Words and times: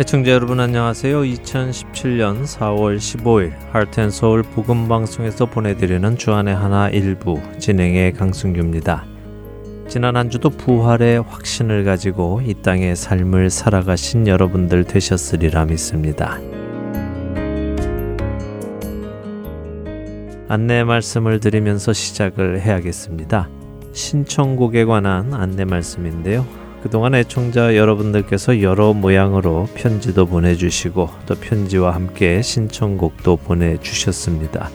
애청자 0.00 0.30
여러분 0.30 0.60
안녕하세요. 0.60 1.20
2017년 1.20 2.44
4월 2.44 2.96
15일 2.96 3.52
하트앤서울 3.70 4.44
복음방송에서 4.44 5.44
보내드리는 5.44 6.16
주안의 6.16 6.56
하나 6.56 6.88
일부 6.88 7.38
진행의 7.58 8.14
강승규입니다. 8.14 9.04
지난 9.88 10.16
한 10.16 10.30
주도 10.30 10.48
부활의 10.48 11.20
확신을 11.20 11.84
가지고 11.84 12.40
이 12.42 12.54
땅의 12.54 12.96
삶을 12.96 13.50
살아가신 13.50 14.26
여러분들 14.26 14.84
되셨으리라 14.84 15.66
믿습니다. 15.66 16.38
안내 20.48 20.82
말씀을 20.82 21.40
드리면서 21.40 21.92
시작을 21.92 22.62
해야겠습니다. 22.62 23.50
신청곡에 23.92 24.86
관한 24.86 25.34
안내 25.34 25.66
말씀인데요. 25.66 26.59
그동안 26.82 27.14
애청자 27.14 27.76
여러분들께서 27.76 28.62
여러 28.62 28.94
모양으로 28.94 29.68
편지도 29.74 30.26
보내주시고 30.26 31.10
또 31.26 31.34
편지와 31.34 31.94
함께 31.94 32.40
신청곡도 32.40 33.36
보내주셨습니다. 33.36 34.70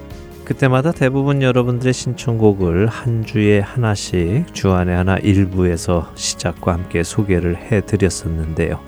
그때마다 0.45 0.91
대부분 0.91 1.41
여러분들의 1.41 1.91
신청곡을 1.91 2.85
한 2.85 3.25
주에 3.25 3.59
하나씩 3.59 4.53
주안에 4.53 4.93
하나 4.93 5.17
일부에서 5.17 6.11
시작과 6.13 6.73
함께 6.73 7.01
소개를 7.01 7.57
해드렸었는데요. 7.57 8.79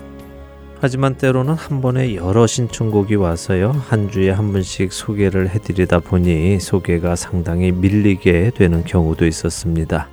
하지만 0.80 1.16
때로는 1.16 1.54
한 1.54 1.80
번에 1.80 2.14
여러 2.14 2.46
신청곡이 2.46 3.16
와서요. 3.16 3.72
한 3.88 4.08
주에 4.12 4.30
한 4.30 4.52
분씩 4.52 4.92
소개를 4.92 5.48
해드리다 5.48 5.98
보니 5.98 6.60
소개가 6.60 7.16
상당히 7.16 7.72
밀리게 7.72 8.52
되는 8.54 8.84
경우도 8.84 9.26
있었습니다. 9.26 10.08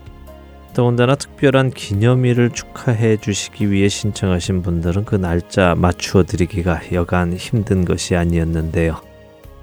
더군다나 0.76 1.16
특별한 1.16 1.72
기념일을 1.72 2.50
축하해 2.50 3.16
주시기 3.16 3.72
위해 3.72 3.88
신청하신 3.88 4.62
분들은 4.62 5.06
그 5.06 5.16
날짜 5.16 5.74
맞추어 5.78 6.24
드리기가 6.24 6.82
여간 6.92 7.34
힘든 7.34 7.86
것이 7.86 8.18
아니었는데요. 8.18 9.00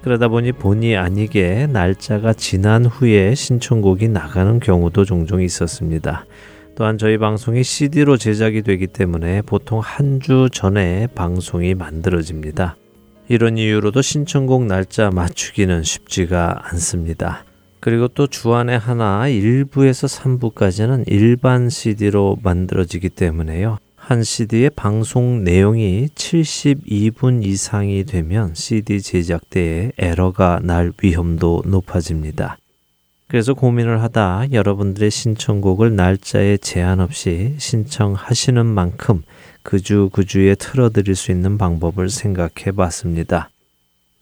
그러다 0.01 0.27
보니 0.27 0.53
본의 0.53 0.97
아니게 0.97 1.67
날짜가 1.67 2.33
지난 2.33 2.85
후에 2.85 3.35
신청곡이 3.35 4.07
나가는 4.07 4.59
경우도 4.59 5.05
종종 5.05 5.43
있었습니다. 5.43 6.25
또한 6.75 6.97
저희 6.97 7.19
방송이 7.19 7.63
CD로 7.63 8.17
제작이 8.17 8.63
되기 8.63 8.87
때문에 8.87 9.43
보통 9.43 9.79
한 9.79 10.19
주 10.19 10.49
전에 10.51 11.05
방송이 11.13 11.75
만들어집니다. 11.75 12.75
이런 13.29 13.59
이유로도 13.59 14.01
신청곡 14.01 14.65
날짜 14.65 15.11
맞추기는 15.11 15.83
쉽지가 15.83 16.61
않습니다. 16.71 17.45
그리고 17.83 18.07
또 18.07 18.27
주안에 18.27 18.77
하나 18.77 19.23
1부에서 19.23 20.07
3부까지는 20.07 21.03
일반 21.07 21.69
CD로 21.69 22.37
만들어지기 22.41 23.09
때문에요. 23.09 23.77
한 23.97 24.23
CD의 24.23 24.69
방송 24.69 25.43
내용이 25.43 26.07
72분 26.15 27.43
이상이 27.43 28.05
되면 28.05 28.53
CD 28.55 29.01
제작 29.01 29.49
때에 29.49 29.91
에러가 29.97 30.61
날 30.63 30.93
위험도 31.03 31.63
높아집니다. 31.65 32.57
그래서 33.27 33.53
고민을 33.53 34.01
하다 34.01 34.53
여러분들의 34.53 35.11
신청곡을 35.11 35.93
날짜에 35.93 36.55
제한 36.55 37.01
없이 37.01 37.55
신청하시는 37.57 38.65
만큼 38.65 39.23
그주 39.61 40.09
그주에 40.13 40.55
틀어드릴 40.55 41.15
수 41.15 41.31
있는 41.31 41.57
방법을 41.57 42.09
생각해 42.09 42.71
봤습니다. 42.77 43.49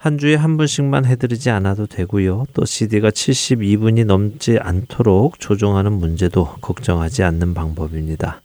한 0.02 0.18
주에 0.18 0.34
한 0.34 0.58
분씩만 0.58 1.06
해드리지 1.06 1.52
않아도 1.52 1.86
되고요. 1.86 2.48
또 2.56 2.66
CD가 2.66 3.12
72분이 3.12 4.04
넘지 4.04 4.58
않도록 4.60 5.40
조정하는 5.40 5.92
문제도 5.92 6.46
걱정하지 6.60 7.22
않는 7.22 7.54
방법입니다. 7.54 8.42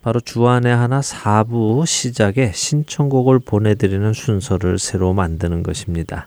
바로 0.00 0.18
주안에 0.20 0.72
하나 0.72 1.00
4부 1.00 1.84
시작에 1.84 2.52
신청곡을 2.54 3.40
보내드리는 3.40 4.14
순서를 4.14 4.78
새로 4.78 5.12
만드는 5.12 5.62
것입니다. 5.62 6.26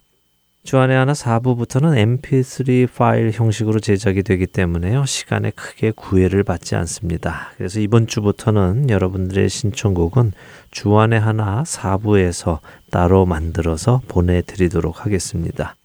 주안의 0.67 0.97
하나 0.97 1.13
4부부터는 1.13 2.19
mp3 2.22 2.94
파일 2.94 3.31
형식으로 3.31 3.79
제작이 3.79 4.22
되기 4.22 4.45
때문에요. 4.45 5.05
시간에 5.05 5.50
크게 5.51 5.91
구애를 5.91 6.44
받지 6.44 6.75
않습니다. 6.75 7.53
그래서 7.55 7.79
이번 7.79 8.05
주부터는 8.05 8.89
여러분들의 8.89 9.47
신청곡은 9.47 10.33
주안의 10.72 11.22
하나 11.22 11.63
4부에서 11.63 12.59
따로 12.91 13.25
만들어서 13.25 14.01
보내드리도록 14.09 15.06
하겠습니다. 15.06 15.75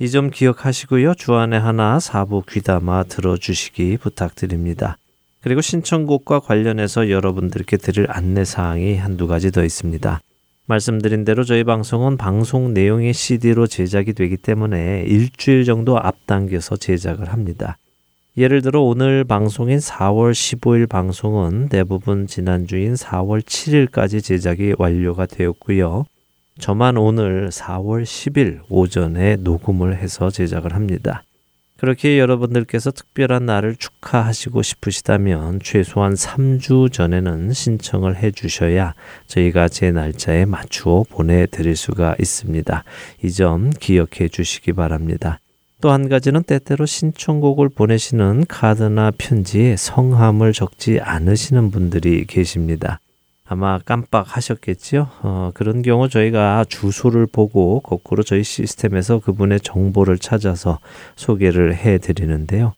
이 0.00 0.08
점 0.08 0.30
기억하시고요. 0.30 1.14
주안의 1.14 1.60
하나 1.60 1.98
4부 1.98 2.44
귀담아 2.50 3.04
들어주시기 3.04 3.98
부탁드립니다. 3.98 4.96
그리고 5.40 5.60
신청곡과 5.60 6.40
관련해서 6.40 7.10
여러분들께 7.10 7.76
드릴 7.76 8.06
안내사항이 8.08 8.96
한두 8.96 9.28
가지 9.28 9.52
더 9.52 9.62
있습니다. 9.62 10.20
말씀드린 10.72 11.24
대로 11.24 11.44
저희 11.44 11.64
방송은 11.64 12.16
방송 12.16 12.72
내용이 12.72 13.12
CD로 13.12 13.66
제작이 13.66 14.14
되기 14.14 14.38
때문에 14.38 15.04
일주일 15.06 15.64
정도 15.64 15.98
앞당겨서 15.98 16.76
제작을 16.76 17.30
합니다. 17.30 17.76
예를 18.38 18.62
들어 18.62 18.80
오늘 18.80 19.24
방송인 19.24 19.78
4월 19.78 20.32
15일 20.32 20.88
방송은 20.88 21.68
대부분 21.68 22.26
지난주인 22.26 22.94
4월 22.94 23.42
7일까지 23.42 24.24
제작이 24.24 24.74
완료가 24.78 25.26
되었고요. 25.26 26.06
저만 26.58 26.96
오늘 26.96 27.50
4월 27.50 28.04
10일 28.04 28.60
오전에 28.70 29.36
녹음을 29.36 29.98
해서 29.98 30.30
제작을 30.30 30.74
합니다. 30.74 31.22
그렇게 31.82 32.20
여러분들께서 32.20 32.92
특별한 32.92 33.44
날을 33.44 33.74
축하하시고 33.74 34.62
싶으시다면 34.62 35.58
최소한 35.64 36.14
3주 36.14 36.92
전에는 36.92 37.52
신청을 37.52 38.14
해 38.22 38.30
주셔야 38.30 38.94
저희가 39.26 39.68
제 39.68 39.90
날짜에 39.90 40.44
맞추어 40.44 41.02
보내드릴 41.10 41.74
수가 41.74 42.14
있습니다. 42.20 42.84
이 43.24 43.30
점 43.32 43.70
기억해 43.70 44.28
주시기 44.30 44.74
바랍니다. 44.74 45.40
또한 45.80 46.08
가지는 46.08 46.44
때때로 46.44 46.86
신청곡을 46.86 47.70
보내시는 47.70 48.44
카드나 48.46 49.10
편지에 49.18 49.74
성함을 49.76 50.52
적지 50.52 51.00
않으시는 51.00 51.72
분들이 51.72 52.24
계십니다. 52.26 53.00
아마 53.52 53.78
깜빡하셨겠지요. 53.78 55.08
어, 55.20 55.50
그런 55.52 55.82
경우 55.82 56.08
저희가 56.08 56.64
주소를 56.70 57.26
보고 57.26 57.80
거꾸로 57.80 58.22
저희 58.22 58.42
시스템에서 58.42 59.18
그분의 59.18 59.60
정보를 59.60 60.16
찾아서 60.16 60.78
소개를 61.16 61.74
해 61.74 61.98
드리는데요. 61.98 62.72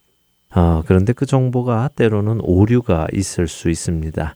어, 0.53 0.83
그런데 0.85 1.13
그 1.13 1.25
정보가 1.25 1.91
때로는 1.95 2.41
오류가 2.41 3.07
있을 3.13 3.47
수 3.47 3.69
있습니다. 3.69 4.35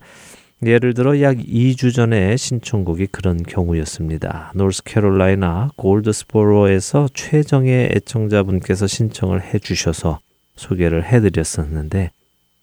예를 0.65 0.93
들어 0.93 1.19
약 1.21 1.35
2주 1.35 1.93
전에 1.93 2.37
신청곡이 2.37 3.07
그런 3.07 3.43
경우였습니다. 3.43 4.53
노스캐롤라이나 4.55 5.71
골드스포로에서 5.75 7.09
최정의 7.13 7.91
애청자분께서 7.95 8.87
신청을 8.87 9.43
해 9.43 9.59
주셔서 9.59 10.19
소개를 10.55 11.03
해 11.05 11.19
드렸었는데 11.19 12.11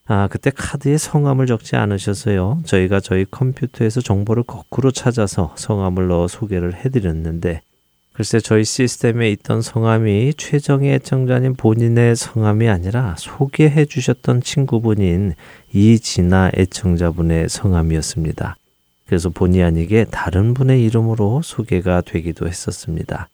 아, 0.08 0.28
그때 0.30 0.50
카드에 0.54 0.98
성함을 0.98 1.46
적지 1.46 1.74
않으셔서요. 1.74 2.62
저희가 2.64 3.00
저희 3.00 3.24
컴퓨터에서 3.28 4.00
정보를 4.00 4.44
거꾸로 4.44 4.92
찾아서 4.92 5.52
성함을 5.56 6.06
넣어 6.06 6.28
소개를 6.28 6.74
해드렸는데, 6.76 7.60
글쎄 8.12 8.40
저희 8.40 8.64
시스템에 8.64 9.30
있던 9.32 9.60
성함이 9.60 10.34
최정의 10.38 10.94
애청자님 10.94 11.54
본인의 11.54 12.16
성함이 12.16 12.68
아니라 12.68 13.14
소개해 13.18 13.84
주셨던 13.84 14.40
친구분인 14.42 15.34
이진아 15.74 16.52
애청자분의 16.56 17.48
성함이었습니다. 17.50 18.56
그래서 19.06 19.28
본의 19.28 19.62
아니게 19.62 20.06
다른 20.10 20.54
분의 20.54 20.82
이름으로 20.84 21.42
소개가 21.42 22.00
되기도 22.00 22.48
했었습니다. 22.48 23.28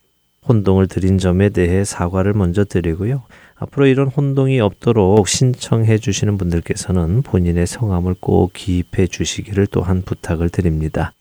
혼동을 0.48 0.88
드린 0.88 1.18
점에 1.18 1.50
대해 1.50 1.84
사과를 1.84 2.32
먼저 2.32 2.64
드리고요. 2.64 3.22
앞으로 3.62 3.86
이런 3.86 4.08
혼동이 4.08 4.60
없도록 4.60 5.28
신청해 5.28 5.98
주시는 5.98 6.36
분들께서는 6.36 7.22
본인의 7.22 7.66
성함을 7.66 8.16
꼭 8.18 8.52
기입해 8.52 9.06
주시기를 9.06 9.68
또한 9.68 10.02
부탁을 10.02 10.48
드립니다. 10.48 11.12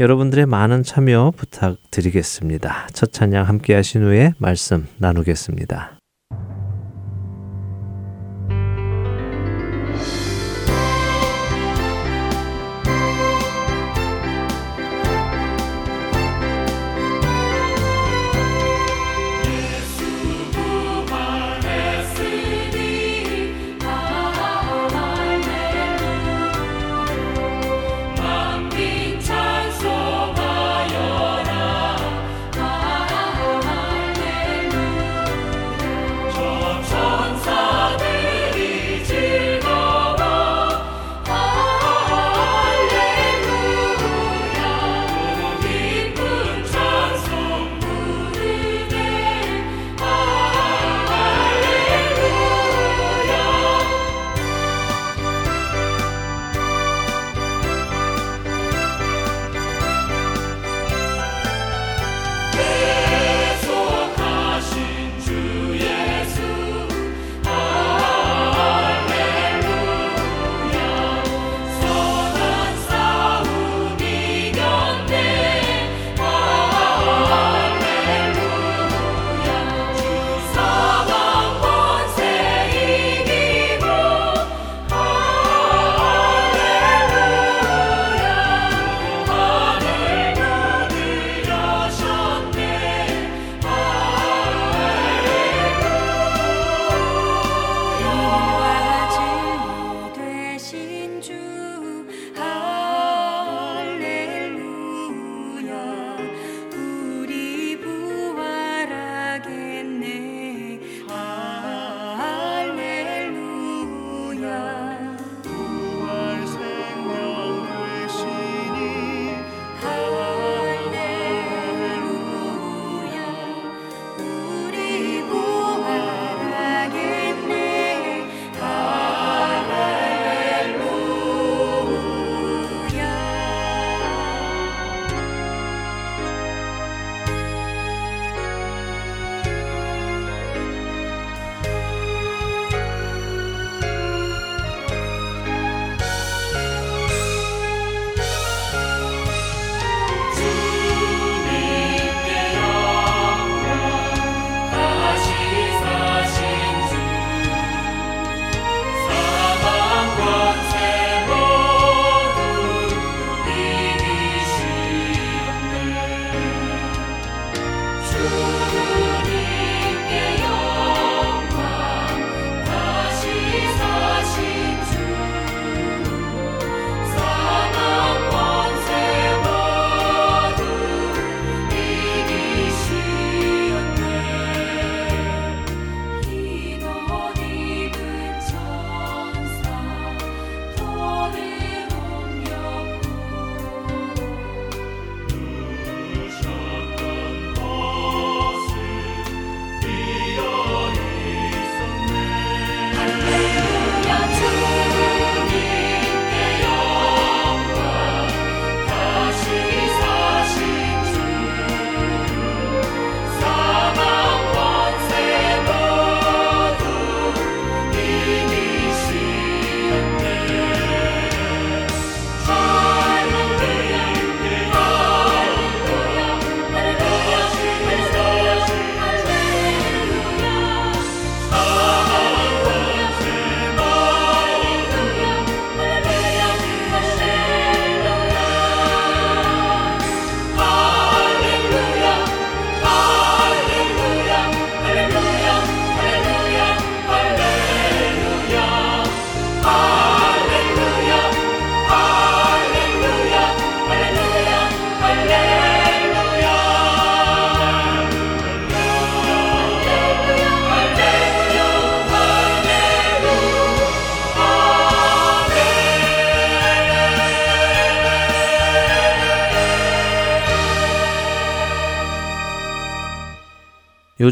여러분들의 0.00 0.46
많은 0.46 0.82
참여 0.82 1.34
부탁드리겠습니다. 1.36 2.88
첫 2.92 3.12
찬양 3.12 3.46
함께 3.46 3.74
하신 3.74 4.04
후에 4.04 4.32
말씀 4.38 4.86
나누겠습니다. 4.96 6.01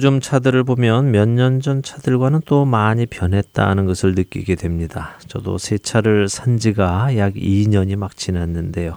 요즘 0.01 0.19
차들을 0.19 0.65
보면 0.65 1.11
몇 1.11 1.29
년 1.29 1.61
전 1.61 1.83
차들과는 1.83 2.41
또 2.47 2.65
많이 2.65 3.05
변했다는 3.05 3.85
것을 3.85 4.15
느끼게 4.15 4.55
됩니다. 4.55 5.19
저도 5.27 5.59
새 5.59 5.77
차를 5.77 6.31
산 6.31 6.57
지가 6.57 7.19
약 7.19 7.35
2년이 7.35 7.97
막 7.97 8.17
지났는데요. 8.17 8.97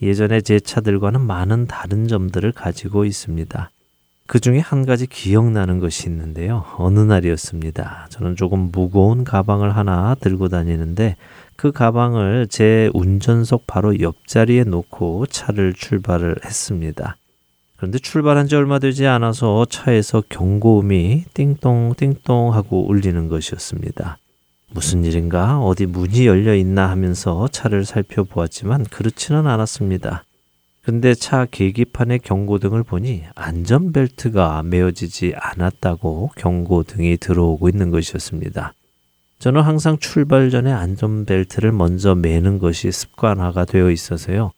예전에 0.00 0.40
제 0.40 0.58
차들과는 0.58 1.20
많은 1.20 1.66
다른 1.66 2.08
점들을 2.08 2.52
가지고 2.52 3.04
있습니다. 3.04 3.70
그 4.26 4.40
중에 4.40 4.58
한 4.58 4.86
가지 4.86 5.06
기억나는 5.06 5.80
것이 5.80 6.08
있는데요. 6.08 6.64
어느 6.78 7.00
날이었습니다. 7.00 8.06
저는 8.08 8.34
조금 8.34 8.70
무거운 8.72 9.24
가방을 9.24 9.76
하나 9.76 10.14
들고 10.14 10.48
다니는데 10.48 11.16
그 11.56 11.72
가방을 11.72 12.46
제 12.48 12.88
운전석 12.94 13.66
바로 13.66 14.00
옆자리에 14.00 14.64
놓고 14.64 15.26
차를 15.26 15.74
출발을 15.74 16.36
했습니다. 16.42 17.16
그런데 17.78 17.98
출발한 17.98 18.48
지 18.48 18.56
얼마 18.56 18.80
되지 18.80 19.06
않아서 19.06 19.64
차에서 19.64 20.24
경고음이 20.28 21.26
띵동 21.32 21.94
띵동 21.96 22.52
하고 22.52 22.84
울리는 22.88 23.28
것이었습니다. 23.28 24.18
무슨 24.70 25.04
일인가 25.04 25.60
어디 25.60 25.86
문이 25.86 26.26
열려 26.26 26.56
있나 26.56 26.90
하면서 26.90 27.46
차를 27.48 27.84
살펴보았지만 27.84 28.84
그렇지는 28.90 29.46
않았습니다. 29.46 30.24
근데 30.82 31.14
차 31.14 31.46
계기판의 31.48 32.18
경고등을 32.18 32.82
보니 32.82 33.22
안전벨트가 33.36 34.64
메어지지 34.64 35.34
않았다고 35.36 36.32
경고등이 36.34 37.18
들어오고 37.18 37.68
있는 37.68 37.90
것이었습니다. 37.90 38.72
저는 39.38 39.60
항상 39.62 39.98
출발 39.98 40.50
전에 40.50 40.72
안전벨트를 40.72 41.70
먼저 41.70 42.16
매는 42.16 42.58
것이 42.58 42.90
습관화가 42.90 43.66
되어 43.66 43.90
있어서요. 43.92 44.50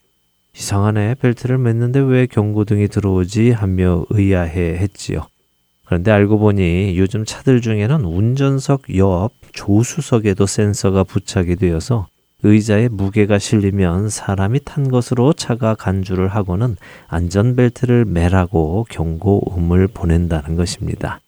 이상하네, 0.54 1.16
벨트를 1.16 1.58
맸는데 1.58 2.08
왜 2.08 2.26
경고등이 2.26 2.88
들어오지 2.88 3.50
하며 3.50 4.04
의아해 4.10 4.76
했지요. 4.78 5.26
그런데 5.86 6.10
알고 6.10 6.38
보니 6.38 6.98
요즘 6.98 7.24
차들 7.24 7.60
중에는 7.60 8.04
운전석 8.04 8.96
옆 8.96 9.32
조수석에도 9.52 10.46
센서가 10.46 11.04
부착이 11.04 11.56
되어서 11.56 12.06
의자에 12.42 12.88
무게가 12.88 13.38
실리면 13.38 14.08
사람이 14.08 14.60
탄 14.64 14.88
것으로 14.88 15.32
차가 15.32 15.74
간주를 15.74 16.28
하고는 16.28 16.76
안전벨트를 17.08 18.04
매라고 18.06 18.86
경고음을 18.88 19.88
보낸다는 19.88 20.56
것입니다. 20.56 21.20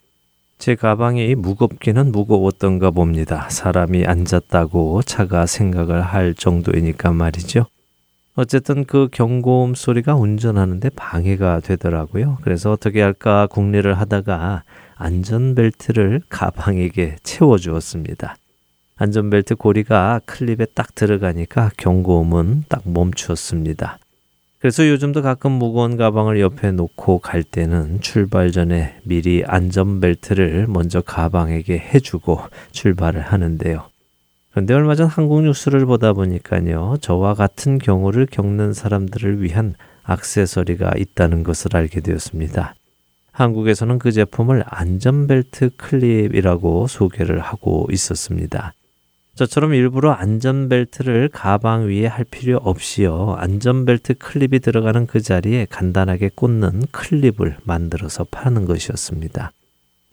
제 0.59 0.77
가방이 0.77 1.35
무겁기는 1.35 2.13
무거웠던가 2.13 2.93
봅니다. 2.93 3.49
사람이 3.51 4.07
앉았다고 4.07 5.03
차가 5.03 5.45
생각을 5.45 6.01
할 6.03 6.35
정도이니까 6.35 7.13
말이죠. 7.13 7.67
어쨌든 8.35 8.85
그 8.85 9.09
경고음 9.13 9.75
소리가 9.75 10.15
운전하는데 10.15 10.89
방해가 10.91 11.61
되더라고요. 11.61 12.39
그래서 12.43 12.73
어떻게 12.73 13.03
할까 13.03 13.47
궁리를 13.47 13.93
하다가 13.93 14.63
안전벨트를 14.97 16.23
가방에게 16.29 17.17
채워주었습니다. 17.23 18.37
안전벨트 18.97 19.57
고리가 19.57 20.21
클립에 20.25 20.67
딱 20.75 20.95
들어가니까 20.95 21.71
경고음은 21.77 22.65
딱 22.69 22.83
멈추었습니다. 22.85 23.99
그래서 24.61 24.89
요즘도 24.89 25.23
가끔 25.23 25.53
무거운 25.53 25.97
가방을 25.97 26.41
옆에 26.41 26.71
놓고 26.71 27.19
갈 27.19 27.43
때는 27.43 28.01
출발 28.01 28.53
전에 28.53 28.97
미리 29.03 29.43
안전벨트를 29.45 30.69
먼저 30.69 31.03
가방에게 31.03 31.79
해주고 31.79 32.41
출발을 32.71 33.21
하는데요. 33.23 33.92
그런데 34.53 34.75
얼마 34.75 34.95
전 34.95 35.07
한국 35.07 35.43
뉴스를 35.43 35.87
보다 35.87 36.13
보니까요. 36.13 36.97
저와 37.01 37.35
같은 37.35 37.79
경우를 37.79 38.27
겪는 38.31 38.75
사람들을 38.75 39.43
위한 39.43 39.75
악세서리가 40.05 40.93
있다는 40.99 41.43
것을 41.43 41.75
알게 41.75 42.01
되었습니다. 42.01 42.75
한국에서는 43.33 43.99
그 43.99 44.13
제품을 44.13 44.63
안전벨트 44.67 45.71
클립이라고 45.77 46.87
소개를 46.87 47.41
하고 47.41 47.87
있었습니다. 47.91 48.75
저처럼 49.35 49.73
일부러 49.73 50.13
안전벨트를 50.13 51.31
가방 51.33 51.89
위에 51.89 52.05
할 52.05 52.27
필요 52.27 52.59
없이요. 52.59 53.37
안전벨트 53.39 54.15
클립이 54.19 54.59
들어가는 54.61 55.07
그 55.07 55.23
자리에 55.23 55.67
간단하게 55.71 56.33
꽂는 56.35 56.83
클립을 56.91 57.57
만들어서 57.65 58.25
파는 58.25 58.67
것이었습니다. 58.67 59.53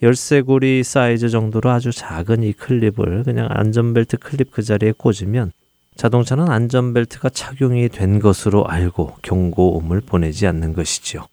열쇠고리 0.01 0.83
사이즈 0.83 1.29
정도로 1.29 1.69
아주 1.69 1.91
작은 1.91 2.43
이 2.43 2.53
클립을 2.53 3.23
그냥 3.23 3.47
안전벨트 3.49 4.17
클립 4.17 4.51
그 4.51 4.61
자리에 4.61 4.93
꽂으면 4.97 5.51
자동차는 5.95 6.49
안전벨트가 6.49 7.29
착용이 7.29 7.89
된 7.89 8.19
것으로 8.19 8.65
알고 8.65 9.17
경고음을 9.21 10.01
보내지 10.01 10.47
않는 10.47 10.73
것이지요. 10.73 11.25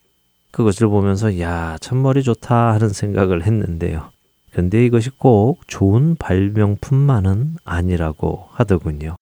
그것을 0.50 0.88
보면서 0.88 1.38
야, 1.38 1.76
참 1.80 2.02
머리 2.02 2.22
좋다 2.22 2.72
하는 2.72 2.88
생각을 2.88 3.44
했는데요. 3.44 4.10
근데 4.50 4.84
이것이 4.84 5.10
꼭 5.10 5.60
좋은 5.68 6.16
발명품만은 6.16 7.56
아니라고 7.64 8.48
하더군요. 8.52 9.16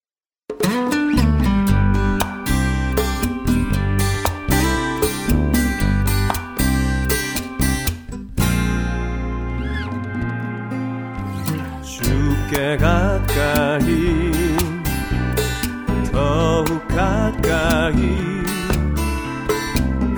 내게 12.55 12.77
가까이 12.77 14.31
더욱 16.13 16.87
가까이 16.87 18.17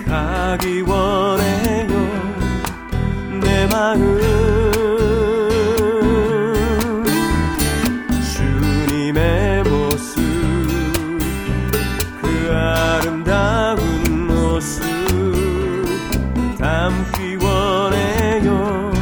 가기 0.06 0.82
원해요 0.82 1.96
내 3.40 3.66
마음. 3.68 4.20
주님의 8.34 9.62
모습 9.62 10.20
그 12.20 12.52
아름다운 12.52 13.80
모습 14.26 14.82
담기 16.58 17.36
원해요. 17.36 18.92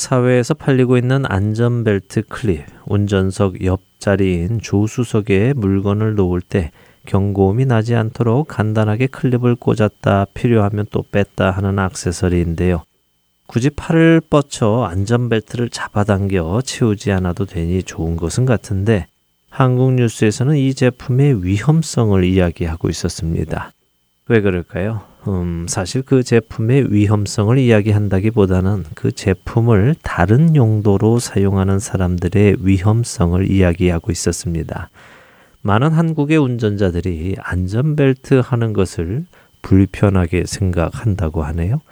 사회에서 0.00 0.54
팔리고 0.54 0.96
있는 0.96 1.24
안전벨트 1.26 2.22
클립, 2.28 2.64
운전석 2.86 3.64
옆자리인 3.64 4.60
조수석에 4.60 5.52
물건을 5.54 6.14
놓을 6.14 6.40
때 6.40 6.72
경고음이 7.06 7.66
나지 7.66 7.94
않도록 7.94 8.48
간단하게 8.48 9.06
클립을 9.08 9.56
꽂았다 9.56 10.26
필요하면 10.34 10.86
또 10.90 11.04
뺐다 11.12 11.50
하는 11.50 11.78
악세서리인데요. 11.78 12.82
굳이 13.46 13.68
팔을 13.68 14.20
뻗쳐 14.20 14.84
안전벨트를 14.84 15.68
잡아당겨 15.68 16.62
채우지 16.64 17.12
않아도 17.12 17.44
되니 17.44 17.82
좋은 17.82 18.16
것은 18.16 18.46
같은데 18.46 19.06
한국 19.50 19.94
뉴스에서는 19.94 20.56
이 20.56 20.72
제품의 20.72 21.44
위험성을 21.44 22.22
이야기하고 22.24 22.88
있었습니다. 22.88 23.72
왜 24.28 24.40
그럴까요? 24.40 25.09
음, 25.28 25.66
사실 25.68 26.02
그 26.02 26.22
제품의 26.22 26.92
위험성을 26.92 27.58
이야기한다기보다는 27.58 28.84
그 28.94 29.12
제품을 29.12 29.96
다른 30.02 30.56
용도로 30.56 31.18
사용하는 31.18 31.78
사람들의 31.78 32.56
위험성을 32.60 33.50
이야기하고 33.50 34.12
있었습니다. 34.12 34.88
많은 35.62 35.92
한국의 35.92 36.38
운전자들이 36.38 37.36
안전벨트 37.38 38.40
하는 38.42 38.72
것을 38.72 39.26
불편하게 39.60 40.44
생각한다고 40.46 41.42
하네요. 41.44 41.82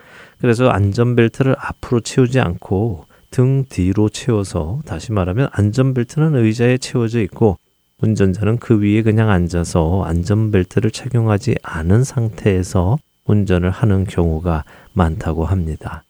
그래서 0.40 0.70
안전벨트를 0.70 1.54
앞으로 1.58 2.00
채우지 2.00 2.40
않고 2.40 3.04
등 3.30 3.66
뒤로 3.68 4.08
채워서 4.08 4.80
다시 4.86 5.12
말하면 5.12 5.48
안전벨트는 5.52 6.34
의자에 6.34 6.78
채워져 6.78 7.20
있고 7.20 7.58
운전자는 8.00 8.58
그 8.58 8.80
위에 8.80 9.02
그냥 9.02 9.28
앉아서 9.28 10.04
안전벨트를 10.04 10.90
착용하지 10.90 11.56
않은 11.62 12.04
상태에서 12.04 12.96
운전을 13.28 13.70
하는 13.70 14.04
경우가 14.04 14.64
많다고 14.94 15.44
합니다. 15.44 16.02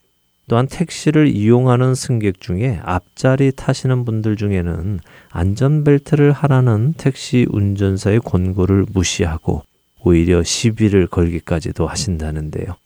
또한 0.48 0.66
택시를 0.66 1.28
이용하는 1.28 1.94
승객 1.94 2.40
중에 2.40 2.80
앞자리 2.82 3.52
타시는 3.54 4.06
분들 4.06 4.36
중에는 4.36 4.98
안전벨트를 5.30 6.32
하라는 6.32 6.94
택시 6.96 7.46
운전사의 7.50 8.20
권고를 8.20 8.86
무시하고 8.90 9.62
오히려 10.02 10.42
시비를 10.42 11.06
걸기까지도 11.06 11.86
하신다는데요. 11.86 12.76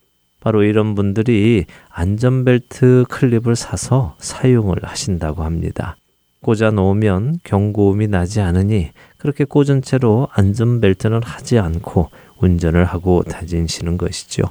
바로 0.40 0.64
이런 0.64 0.96
분들이 0.96 1.66
안전벨트 1.90 3.04
클립을 3.08 3.54
사서 3.54 4.16
사용을 4.18 4.78
하신다고 4.82 5.44
합니다. 5.44 5.96
꽂아 6.40 6.72
놓으면 6.72 7.38
경고음이 7.44 8.08
나지 8.08 8.40
않으니 8.40 8.90
그렇게 9.18 9.44
꽂은 9.44 9.82
채로 9.82 10.26
안전벨트는 10.32 11.22
하지 11.22 11.60
않고 11.60 12.10
운전을 12.42 12.84
하고 12.84 13.22
다니시는 13.22 13.96
것이죠. 13.96 14.42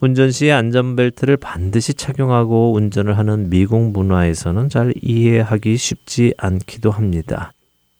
운전 0.00 0.30
시 0.30 0.50
안전벨트를 0.50 1.38
반드시 1.38 1.94
착용하고 1.94 2.74
운전을 2.74 3.16
하는 3.16 3.48
미국 3.48 3.90
문화에서는 3.92 4.68
잘 4.68 4.92
이해하기 5.00 5.76
쉽지 5.78 6.34
않기도 6.36 6.90
합니다. 6.90 7.52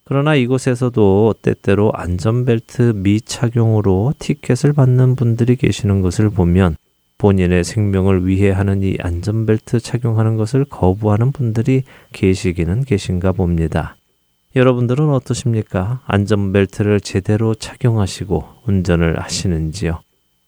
그러나 0.03 0.35
이곳에서도 0.35 1.33
때때로 1.41 1.91
안전벨트 1.95 2.93
미착용으로 2.95 4.13
티켓을 4.19 4.73
받는 4.73 5.15
분들이 5.15 5.55
계시는 5.55 6.01
것을 6.01 6.29
보면 6.29 6.75
본인의 7.17 7.63
생명을 7.63 8.27
위해 8.27 8.51
하는 8.51 8.83
이 8.83 8.97
안전벨트 8.99 9.79
착용하는 9.79 10.37
것을 10.37 10.65
거부하는 10.65 11.31
분들이 11.31 11.83
계시기는 12.13 12.83
계신가 12.83 13.31
봅니다. 13.31 13.95
여러분들은 14.55 15.09
어떠십니까? 15.09 15.99
안전벨트를 16.05 17.01
제대로 17.01 17.53
착용하시고 17.53 18.45
운전을 18.65 19.19
하시는지요? 19.19 19.99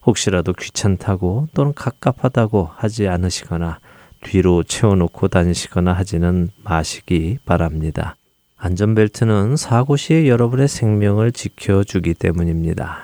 혹시라도 0.06 0.54
귀찮다고 0.54 1.50
또는 1.54 1.74
갑갑하다고 1.74 2.70
하지 2.74 3.10
않으시거나 3.10 3.80
뒤로 4.24 4.64
채워놓고 4.64 5.28
다니시거나 5.28 5.92
하지는 5.92 6.50
마시기 6.64 7.38
바랍니다. 7.46 8.16
안전벨트는 8.56 9.58
사고 9.58 9.98
시에 9.98 10.30
여러분의 10.30 10.70
생명을 10.70 11.34
지켜주기 11.34 12.14
때문입니다. 12.14 13.00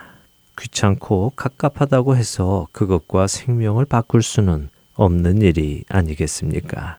귀찮고 0.58 1.34
갑갑하다고 1.36 2.16
해서 2.16 2.68
그것과 2.72 3.28
생명을 3.28 3.86
바꿀 3.86 4.24
수는 4.24 4.70
없는 4.96 5.42
일이 5.42 5.84
아니겠습니까? 5.90 6.98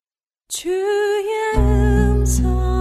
주의 0.48 1.24
음성 1.56 2.73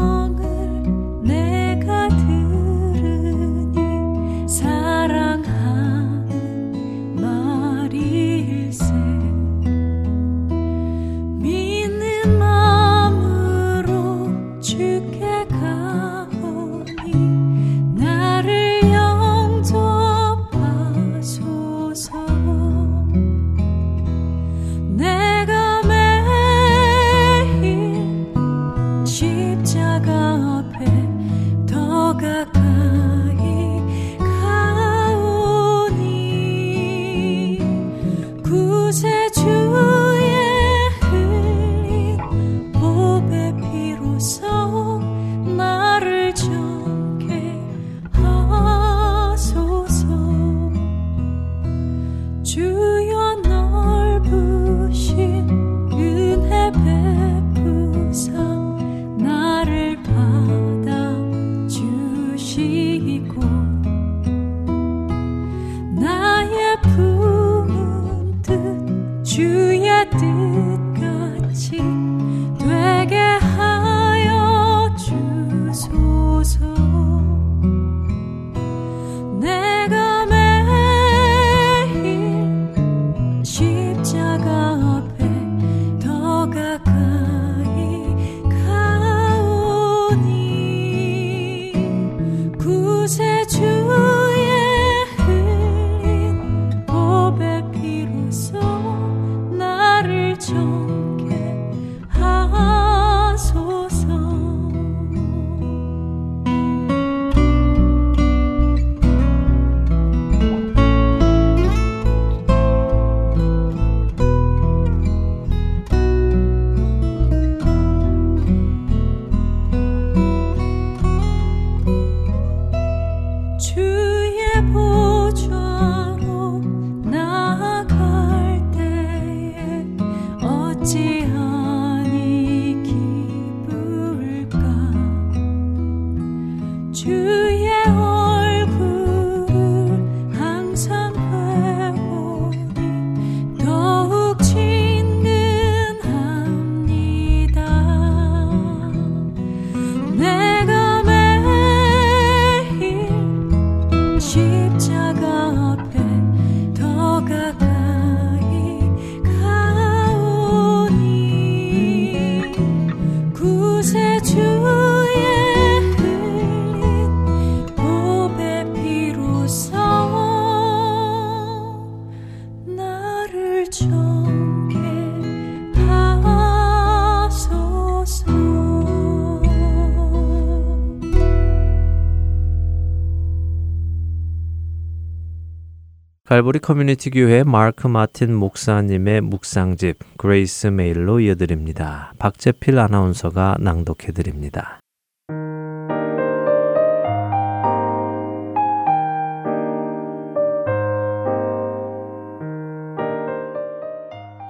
갈보리 186.43 186.59
커뮤니티 186.59 187.09
교회 187.09 187.41
마크 187.43 187.87
마틴 187.87 188.35
목사님의 188.35 189.21
묵상집 189.21 189.97
그레이스 190.17 190.67
메일로 190.67 191.21
이어드립니다. 191.21 192.11
박재필 192.19 192.79
아나운서가 192.79 193.55
낭독해 193.61 194.11
드립니다. 194.13 194.81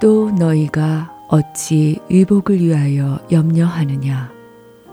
또 0.02 0.32
너희가 0.32 1.12
어찌 1.30 2.00
의복을 2.10 2.60
위하여 2.60 3.20
염려하느냐 3.32 4.32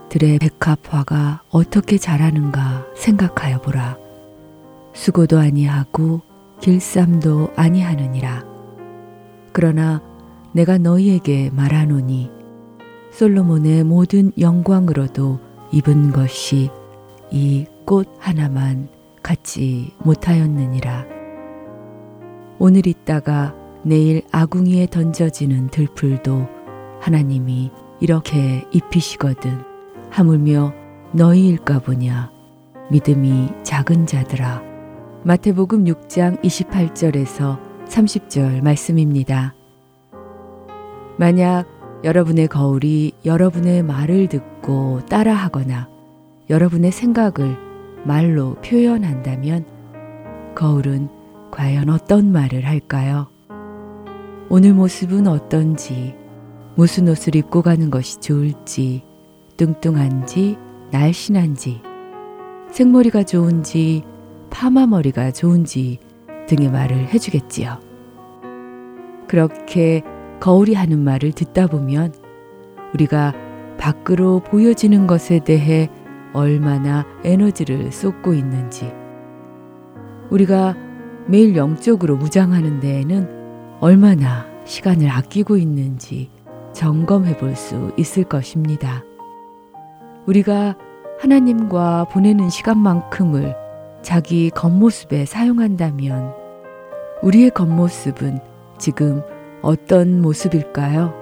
들의 0.09 0.37
백합화가 0.37 1.41
어떻게 1.49 1.97
자라는가 1.97 2.85
생각하여 2.95 3.59
보라 3.61 3.97
수고도 4.93 5.39
아니하고 5.39 6.30
길쌈도 6.61 7.51
아니하느니라. 7.55 8.45
그러나 9.51 10.01
내가 10.53 10.77
너희에게 10.77 11.49
말하노니 11.53 12.29
솔로몬의 13.11 13.83
모든 13.83 14.31
영광으로도 14.39 15.39
입은 15.71 16.11
것이 16.11 16.69
이 17.31 17.65
꽃 17.91 18.07
하나만 18.19 18.87
갖지 19.21 19.91
못하였느니라. 19.97 21.05
오늘 22.57 22.87
있다가 22.87 23.53
내일 23.83 24.21
아궁이에 24.31 24.85
던져지는 24.85 25.67
들풀도 25.67 26.47
하나님이 27.01 27.69
이렇게 27.99 28.65
입히시거든 28.71 29.61
하물며 30.09 30.73
너희일까 31.11 31.79
보냐. 31.79 32.31
믿음이 32.91 33.49
작은 33.63 34.05
자들아 34.05 34.70
마태복음 35.23 35.85
6장 35.85 36.41
28절에서 36.41 37.59
30절 37.85 38.63
말씀입니다. 38.63 39.53
만약 41.17 41.65
여러분의 42.03 42.47
거울이 42.47 43.11
여러분의 43.23 43.83
말을 43.83 44.29
듣고 44.29 45.05
따라하거나 45.05 45.87
여러분의 46.49 46.91
생각을 46.91 47.55
말로 48.03 48.55
표현한다면 48.65 49.65
거울은 50.55 51.07
과연 51.51 51.89
어떤 51.89 52.31
말을 52.31 52.65
할까요? 52.65 53.27
오늘 54.49 54.73
모습은 54.73 55.27
어떤지, 55.27 56.15
무슨 56.73 57.07
옷을 57.07 57.35
입고 57.35 57.61
가는 57.61 57.91
것이 57.91 58.19
좋을지, 58.21 59.03
뚱뚱한지, 59.55 60.57
날씬한지, 60.91 61.81
생머리가 62.71 63.21
좋은지, 63.21 64.03
파마머리가 64.51 65.31
좋은지 65.31 65.97
등의 66.47 66.69
말을 66.69 67.07
해주겠지요. 67.07 67.79
그렇게 69.27 70.03
거울이 70.39 70.73
하는 70.73 71.03
말을 71.03 71.31
듣다 71.31 71.67
보면 71.67 72.13
우리가 72.93 73.33
밖으로 73.77 74.41
보여지는 74.41 75.07
것에 75.07 75.39
대해 75.39 75.89
얼마나 76.33 77.05
에너지를 77.23 77.91
쏟고 77.91 78.33
있는지, 78.33 78.91
우리가 80.29 80.75
매일 81.27 81.55
영적으로 81.55 82.17
무장하는 82.17 82.79
데에는 82.79 83.77
얼마나 83.79 84.45
시간을 84.65 85.09
아끼고 85.09 85.57
있는지 85.57 86.29
점검해 86.73 87.37
볼 87.37 87.55
수 87.55 87.91
있을 87.97 88.23
것입니다. 88.23 89.03
우리가 90.25 90.75
하나님과 91.19 92.05
보내는 92.05 92.49
시간만큼을 92.49 93.55
자기 94.01 94.49
겉모습에 94.49 95.25
사용한다면 95.25 96.33
우리의 97.21 97.51
겉모습은 97.51 98.39
지금 98.77 99.21
어떤 99.61 100.21
모습일까요? 100.21 101.13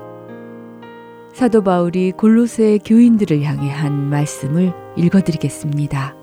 사도 1.33 1.61
바울이 1.61 2.11
골로새 2.13 2.79
교인들을 2.85 3.43
향해 3.43 3.69
한 3.69 4.09
말씀을 4.09 4.73
읽어드리겠습니다. 4.95 6.15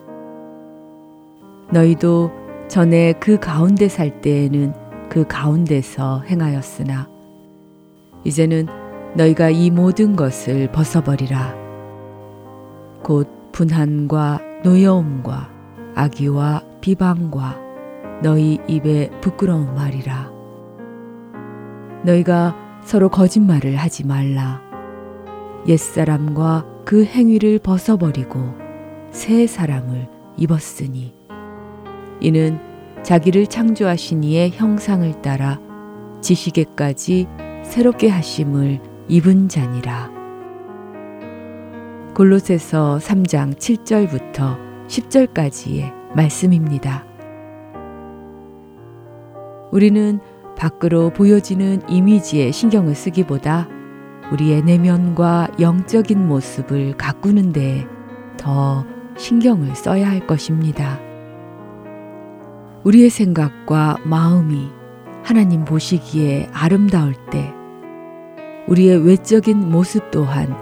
너희도 1.70 2.30
전에 2.68 3.12
그 3.14 3.38
가운데 3.38 3.88
살 3.88 4.20
때에는 4.20 4.72
그 5.08 5.26
가운데서 5.26 6.22
행하였으나 6.22 7.08
이제는 8.24 8.66
너희가 9.14 9.50
이 9.50 9.70
모든 9.70 10.16
것을 10.16 10.70
벗어버리라. 10.72 11.54
곧 13.02 13.28
분한과 13.52 14.40
노여움과 14.64 15.55
악의와 15.96 16.62
비방과 16.82 17.58
너희 18.22 18.58
입에 18.68 19.10
부끄러운 19.22 19.74
말이라. 19.74 20.30
너희가 22.04 22.54
서로 22.84 23.08
거짓말을 23.08 23.76
하지 23.76 24.06
말라. 24.06 24.60
옛사람과 25.66 26.66
그 26.84 27.04
행위를 27.04 27.58
벗어버리고 27.58 28.54
새 29.10 29.46
사람을 29.46 30.06
입었으니 30.36 31.14
이는 32.20 32.60
자기를 33.02 33.46
창조하신 33.46 34.22
이의 34.22 34.50
형상을 34.50 35.22
따라 35.22 35.58
지시계까지 36.20 37.26
새롭게 37.64 38.10
하심을 38.10 38.80
입은 39.08 39.48
자니라. 39.48 40.10
골로새서 42.14 42.98
3장 42.98 43.54
7절부터 43.54 44.65
10절까지의 44.88 45.92
말씀입니다. 46.14 47.04
우리는 49.72 50.20
밖으로 50.56 51.10
보여지는 51.10 51.82
이미지에 51.88 52.50
신경을 52.50 52.94
쓰기보다 52.94 53.68
우리의 54.32 54.62
내면과 54.62 55.48
영적인 55.60 56.26
모습을 56.26 56.96
가꾸는 56.96 57.52
데더 57.52 58.84
신경을 59.16 59.74
써야 59.76 60.08
할 60.08 60.26
것입니다. 60.26 60.98
우리의 62.84 63.10
생각과 63.10 63.98
마음이 64.04 64.68
하나님 65.22 65.64
보시기에 65.64 66.48
아름다울 66.52 67.14
때 67.30 67.52
우리의 68.68 69.06
외적인 69.06 69.70
모습 69.70 70.10
또한 70.10 70.54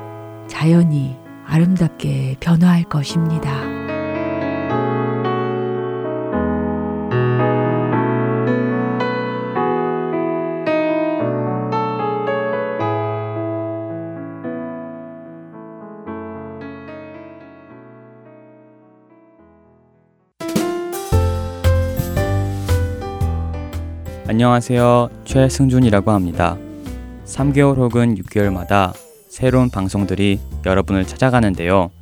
자연히 0.47 1.17
아름답게 1.47 2.37
변화할 2.41 2.85
것입니다. 2.85 3.74
안녕하세요. 24.35 25.11
최승준이라고 25.25 26.11
합니다. 26.11 26.59
3개월 27.25 27.77
혹은 27.77 28.17
6개월마다 28.17 28.93
새로운 29.29 29.71
방송들이 29.71 30.41
여러분을 30.67 31.07
찾아가는데요. 31.07 31.93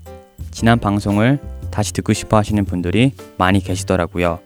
지난 0.50 0.78
방송을 0.78 1.38
다시 1.70 1.92
듣고 1.92 2.14
싶어 2.14 2.38
하시는 2.38 2.64
분들이 2.64 3.12
많이 3.36 3.60
계시더라고요. 3.60 4.38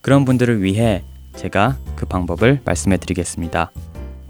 그런 0.00 0.24
분들을 0.24 0.62
위해 0.62 1.02
제가 1.34 1.76
그 1.96 2.06
방법을 2.06 2.60
말씀해 2.64 2.98
드리겠습니다. 2.98 3.72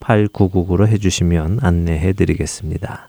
602-866-8999로 0.00 0.86
해주시면 0.86 1.58
안내해 1.62 2.12
드리겠습니다. 2.12 3.08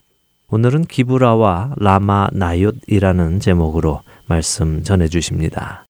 오늘은 0.51 0.85
기브라와 0.85 1.75
라마 1.79 2.29
나얏이라는 2.33 3.41
제목으로 3.41 4.03
말씀 4.27 4.83
전해 4.85 5.09
주십니다. 5.09 5.85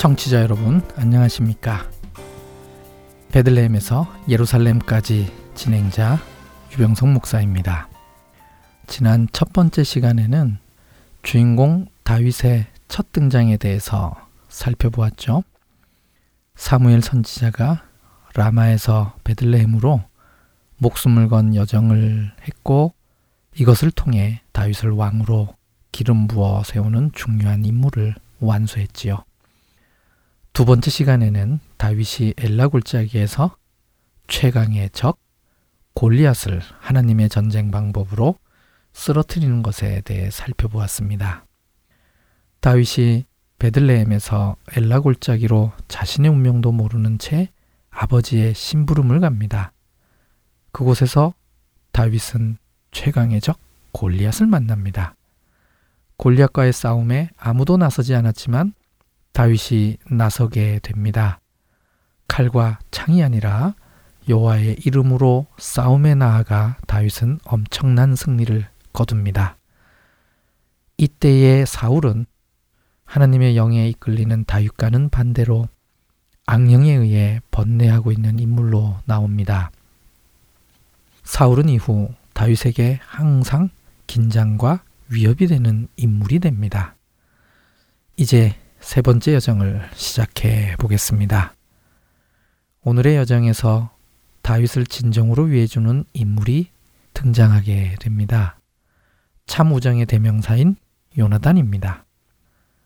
청취자 0.00 0.40
여러분 0.40 0.80
안녕하십니까? 0.96 1.86
베들레헴에서 3.32 4.10
예루살렘까지 4.30 5.30
진행자 5.54 6.18
유병성 6.72 7.12
목사입니다. 7.12 7.90
지난 8.86 9.28
첫 9.30 9.52
번째 9.52 9.84
시간에는 9.84 10.56
주인공 11.22 11.84
다윗의 12.02 12.64
첫 12.88 13.12
등장에 13.12 13.58
대해서 13.58 14.16
살펴보았죠. 14.48 15.42
사무엘 16.54 17.02
선지자가 17.02 17.82
라마에서 18.34 19.12
베들레헴으로 19.24 20.02
목숨을 20.78 21.28
건 21.28 21.54
여정을 21.54 22.32
했고 22.48 22.94
이것을 23.54 23.90
통해 23.90 24.40
다윗을 24.52 24.92
왕으로 24.92 25.54
기름 25.92 26.26
부어 26.26 26.62
세우는 26.64 27.10
중요한 27.12 27.66
임무를 27.66 28.14
완수했지요. 28.40 29.24
두 30.52 30.64
번째 30.64 30.90
시간에는 30.90 31.60
다윗이 31.76 32.34
엘라 32.36 32.68
골짜기에서 32.68 33.56
최강의 34.28 34.90
적 34.92 35.18
골리앗을 35.94 36.60
하나님의 36.80 37.28
전쟁 37.28 37.70
방법으로 37.70 38.36
쓰러뜨리는 38.92 39.62
것에 39.62 40.02
대해 40.02 40.30
살펴보았습니다. 40.30 41.46
다윗이 42.60 43.24
베들레헴에서 43.58 44.56
엘라 44.76 45.00
골짜기로 45.00 45.72
자신의 45.88 46.30
운명도 46.30 46.72
모르는 46.72 47.18
채 47.18 47.50
아버지의 47.90 48.54
심부름을 48.54 49.20
갑니다. 49.20 49.72
그곳에서 50.72 51.34
다윗은 51.92 52.56
최강의 52.92 53.40
적 53.40 53.58
골리앗을 53.92 54.46
만납니다. 54.46 55.14
골리앗과의 56.16 56.72
싸움에 56.72 57.30
아무도 57.36 57.76
나서지 57.76 58.14
않았지만 58.14 58.74
다윗이 59.32 59.98
나서게 60.10 60.80
됩니다. 60.82 61.40
칼과 62.28 62.78
창이 62.90 63.22
아니라 63.22 63.74
여호와의 64.28 64.76
이름으로 64.84 65.46
싸움에 65.58 66.14
나아가 66.14 66.76
다윗은 66.86 67.40
엄청난 67.44 68.14
승리를 68.14 68.66
거둡니다. 68.92 69.56
이때의 70.98 71.66
사울은 71.66 72.26
하나님의 73.04 73.56
영에 73.56 73.88
이끌리는 73.88 74.44
다윗과는 74.44 75.08
반대로 75.08 75.66
악령에 76.46 76.92
의해 76.92 77.40
번뇌하고 77.50 78.12
있는 78.12 78.38
인물로 78.38 78.98
나옵니다. 79.04 79.70
사울은 81.24 81.68
이후 81.68 82.10
다윗에게 82.34 83.00
항상 83.02 83.70
긴장과 84.06 84.82
위협이 85.08 85.46
되는 85.46 85.88
인물이 85.96 86.38
됩니다. 86.40 86.94
이제 88.16 88.54
세 88.80 89.02
번째 89.02 89.34
여정을 89.34 89.88
시작해 89.94 90.74
보겠습니다. 90.78 91.54
오늘의 92.82 93.16
여정에서 93.16 93.94
다윗을 94.40 94.86
진정으로 94.86 95.44
위해주는 95.44 96.04
인물이 96.14 96.70
등장하게 97.12 97.96
됩니다. 98.00 98.58
참 99.46 99.72
우정의 99.72 100.06
대명사인 100.06 100.76
요나단입니다. 101.18 102.06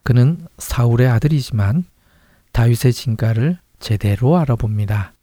그는 0.02 0.46
사울의 0.59 1.09
아들이지만 1.09 1.85
다윗의 2.52 2.92
진가를 2.92 3.59
제대로 3.78 4.37
알아봅니다. 4.37 5.14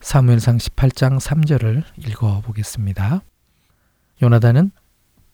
사무엘상 0.00 0.58
18장 0.58 1.18
3절을 1.18 1.82
읽어 2.06 2.40
보겠습니다. 2.42 3.22
요나단은 4.22 4.70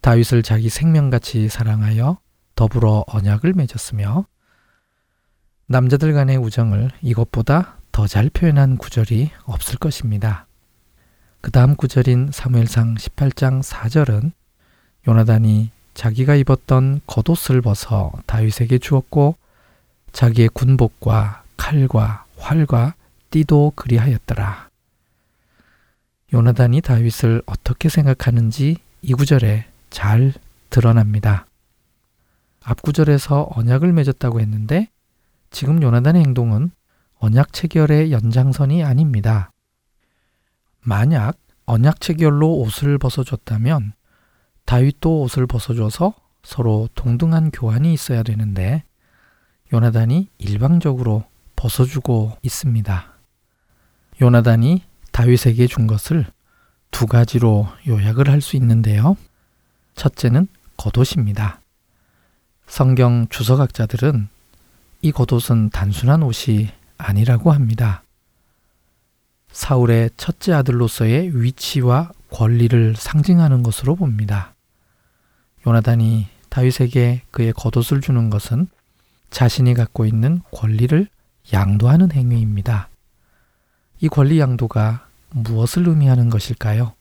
다윗을 0.01 0.43
자기 0.43 0.71
생명같이 0.71 1.49
사랑하여 1.51 2.19
더불어 2.61 3.05
언약을 3.07 3.55
맺었으며 3.55 4.27
남자들 5.67 6.13
간의 6.13 6.37
우정을 6.37 6.91
이것보다 7.01 7.79
더 7.91 8.07
잘 8.07 8.29
표현한 8.29 8.77
구절이 8.77 9.31
없을 9.45 9.79
것입니다. 9.79 10.47
그 11.41 11.51
다음 11.51 11.75
구절인 11.75 12.29
사무엘상 12.31 12.97
18장 12.97 13.63
4절은 13.63 14.33
요나단이 15.09 15.71
자기가 15.95 16.35
입었던 16.35 17.01
겉옷을 17.07 17.63
벗어 17.63 18.13
다윗에게 18.27 18.77
주었고 18.77 19.37
자기의 20.13 20.51
군복과 20.51 21.45
칼과 21.57 22.27
활과 22.37 22.95
띠도 23.31 23.73
그리하였더라. 23.75 24.69
요나단이 26.35 26.83
다윗을 26.83 27.43
어떻게 27.47 27.89
생각하는지 27.89 28.77
이 29.01 29.13
구절에 29.15 29.65
잘 29.89 30.35
드러납니다. 30.69 31.47
앞 32.63 32.83
구절에서 32.83 33.49
언약을 33.55 33.93
맺었다고 33.93 34.41
했는데 34.41 34.89
지금 35.51 35.83
요나단의 35.83 36.23
행동은 36.23 36.71
언약 37.19 37.53
체결의 37.53 38.13
연장선이 38.13 38.85
아닙니다. 38.85 39.51
만약 40.81 41.39
언약 41.67 42.01
체결로 42.01 42.59
옷을 42.59 42.99
벗어줬다면 42.99 43.93
다윗도 44.65 45.23
옷을 45.23 45.47
벗어줘서 45.47 46.15
서로 46.43 46.89
동등한 46.95 47.51
교환이 47.51 47.93
있어야 47.93 48.23
되는데 48.23 48.85
요나단이 49.73 50.29
일방적으로 50.39 51.25
벗어주고 51.57 52.39
있습니다. 52.43 53.15
요나단이 54.21 54.83
다윗에게 55.13 55.67
준 55.67 55.87
것을 55.87 56.27
두 56.91 57.07
가지로 57.07 57.69
요약을 57.87 58.29
할 58.31 58.41
수 58.41 58.57
있는데요. 58.57 59.17
첫째는 59.95 60.49
겉옷입니다. 60.77 61.61
성경 62.71 63.27
주석학자들은 63.31 64.29
이 65.03 65.11
겉옷은 65.11 65.71
단순한 65.71 66.23
옷이 66.23 66.71
아니라고 66.99 67.51
합니다. 67.51 68.05
사울의 69.51 70.11
첫째 70.17 70.53
아들로서의 70.53 71.43
위치와 71.43 72.13
권리를 72.31 72.95
상징하는 72.95 73.65
것으로 73.65 73.97
봅니다. 73.97 74.55
요나단이 75.67 76.29
다윗에게 76.49 77.23
그의 77.33 77.53
겉옷을 77.55 78.01
주는 78.01 78.31
것은 78.31 78.69
자신이 79.31 79.75
갖고 79.75 80.07
있는 80.07 80.41
권리를 80.53 81.09
양도하는 81.53 82.13
행위입니다. 82.13 82.89
이 83.99 84.09
권리 84.09 84.39
양도가 84.39 85.09
무엇을 85.31 85.89
의미하는 85.89 86.31
것일까요? 86.31 86.93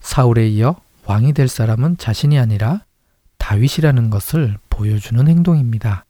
사울에 0.00 0.48
이어 0.48 0.74
왕이 1.04 1.32
될 1.32 1.46
사람은 1.46 1.96
자신이 1.98 2.40
아니라 2.40 2.80
다윗이라는 3.42 4.08
것을 4.08 4.56
보여주는 4.70 5.26
행동입니다. 5.26 6.06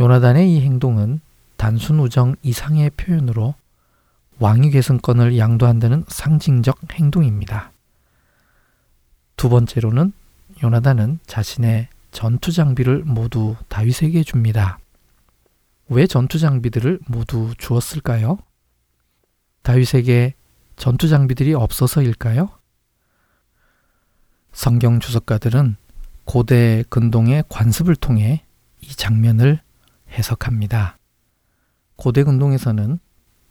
요나단의 0.00 0.52
이 0.52 0.60
행동은 0.60 1.20
단순 1.56 2.00
우정 2.00 2.34
이상의 2.42 2.90
표현으로 2.90 3.54
왕위 4.40 4.70
계승권을 4.70 5.38
양도한다는 5.38 6.04
상징적 6.08 6.92
행동입니다. 6.92 7.70
두 9.36 9.48
번째로는 9.48 10.12
요나단은 10.60 11.20
자신의 11.24 11.86
전투 12.10 12.50
장비를 12.50 13.04
모두 13.04 13.54
다윗에게 13.68 14.24
줍니다. 14.24 14.80
왜 15.88 16.08
전투 16.08 16.40
장비들을 16.40 16.98
모두 17.06 17.54
주었을까요? 17.58 18.38
다윗에게 19.62 20.34
전투 20.74 21.08
장비들이 21.08 21.54
없어서일까요? 21.54 22.48
성경 24.56 25.00
주석가들은 25.00 25.76
고대 26.24 26.82
근동의 26.88 27.44
관습을 27.50 27.94
통해 27.94 28.42
이 28.80 28.88
장면을 28.88 29.60
해석합니다. 30.10 30.96
고대 31.96 32.24
근동에서는 32.24 32.98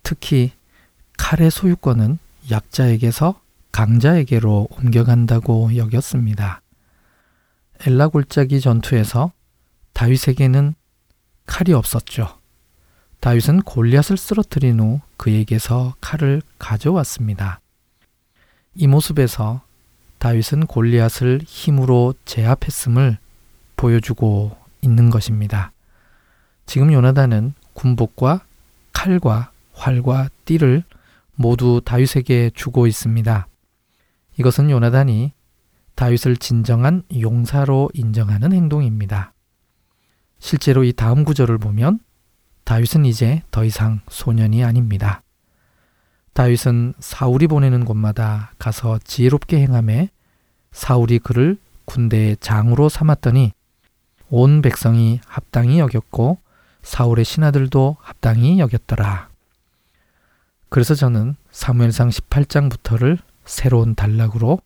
특히 0.02 0.52
칼의 1.20 1.52
소유권은 1.52 2.18
약자에게서 2.50 3.40
강자에게로 3.72 4.68
옮겨간다고 4.72 5.76
여겼습니다. 5.78 6.64
엘라 7.86 8.08
골짜기 8.08 8.60
전투에서 8.60 9.32
다윗에게는 9.94 10.74
칼이 11.46 11.72
없었죠. 11.74 12.40
다윗은 13.20 13.62
골리앗을 13.62 14.18
쓰러뜨린 14.18 14.80
후 14.80 15.02
그에게서 15.18 15.94
칼을 16.02 16.42
가져왔습니다. 16.58 17.62
이 18.74 18.88
모습에서 18.88 19.65
다윗은 20.26 20.66
골리앗을 20.66 21.42
힘으로 21.46 22.16
제압했음을 22.26 23.20
보여주고 23.76 24.58
있는 24.82 25.12
것입니다. 25.12 25.72
지금 26.66 26.92
요나단은 26.92 27.54
군복과 27.76 28.44
칼과 28.92 29.52
활과 29.74 30.30
띠를 30.46 30.84
모두 31.36 31.80
다윗에게 31.86 32.50
주고 32.56 32.88
있습니다. 32.88 33.48
이것은 34.40 34.72
요나단이 34.72 35.32
다윗을 35.94 36.38
진정한 36.38 37.04
용사로 37.22 37.92
인정하는 37.94 38.52
행동입니다. 38.52 39.32
실제로 40.40 40.84
이 40.84 40.92
다음 40.92 41.24
구절을 41.24 41.60
보면 41.60 42.00
다윗은 42.64 43.06
이제 43.06 43.44
더 43.52 43.64
이상 43.64 44.02
소년이 44.10 44.64
아닙니다. 44.64 45.22
다윗은 46.34 46.96
사울이 46.98 47.46
보내는 47.46 47.86
곳마다 47.86 48.54
가서 48.58 48.98
지혜롭게 49.04 49.60
행함에 49.60 50.10
사울이 50.76 51.20
그를 51.20 51.58
군대의 51.86 52.36
장으로 52.42 52.90
삼았더니 52.90 53.54
온 54.30 54.62
백성이 54.62 55.22
합당히 55.26 55.80
여겼고 55.80 56.38
사울의 56.82 57.24
신하들도 57.24 57.96
합당히 58.02 58.60
여겼더라. 58.60 59.30
그래서 60.68 60.94
저는 60.94 61.38
사무엘상 61.50 62.10
18장부터를 62.10 63.20
새로운 63.46 63.96
단락으로 63.96 64.60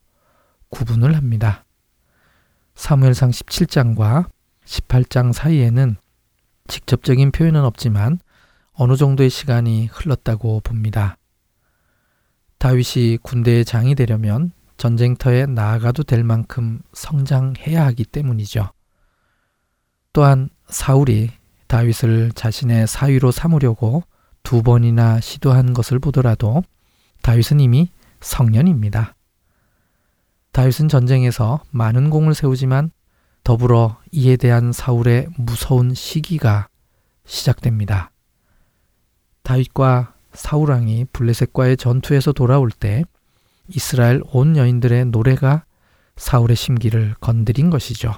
구분을 0.70 1.14
합니다. 1.16 1.64
사무엘상 2.74 3.30
17장과 3.30 4.28
18장 4.64 5.32
사이에는 5.32 5.96
직접적인 6.66 7.30
표현은 7.30 7.62
없지만 7.62 8.18
어느 8.72 8.96
정도의 8.96 9.30
시간이 9.30 9.86
흘렀다고 9.86 10.60
봅니다. 10.60 11.16
다윗이 12.58 13.18
군대의 13.22 13.64
장이 13.64 13.94
되려면 13.94 14.52
전쟁터에 14.80 15.44
나아가도 15.44 16.04
될 16.04 16.24
만큼 16.24 16.80
성장해야 16.94 17.84
하기 17.88 18.04
때문이죠. 18.06 18.70
또한 20.14 20.48
사울이 20.70 21.30
다윗을 21.66 22.32
자신의 22.32 22.86
사위로 22.86 23.30
삼으려고 23.30 24.02
두 24.42 24.62
번이나 24.62 25.20
시도한 25.20 25.74
것을 25.74 25.98
보더라도 25.98 26.62
다윗은 27.20 27.60
이미 27.60 27.90
성년입니다. 28.22 29.14
다윗은 30.52 30.88
전쟁에서 30.88 31.62
많은 31.70 32.08
공을 32.08 32.32
세우지만 32.32 32.90
더불어 33.44 33.98
이에 34.12 34.36
대한 34.38 34.72
사울의 34.72 35.28
무서운 35.36 35.92
시기가 35.92 36.68
시작됩니다. 37.26 38.12
다윗과 39.42 40.14
사울왕이 40.32 41.04
블레셋과의 41.12 41.76
전투에서 41.76 42.32
돌아올 42.32 42.70
때 42.70 43.04
이스라엘 43.74 44.22
온 44.32 44.56
여인들의 44.56 45.06
노래가 45.06 45.64
사울의 46.16 46.56
심기를 46.56 47.14
건드린 47.20 47.70
것이죠. 47.70 48.12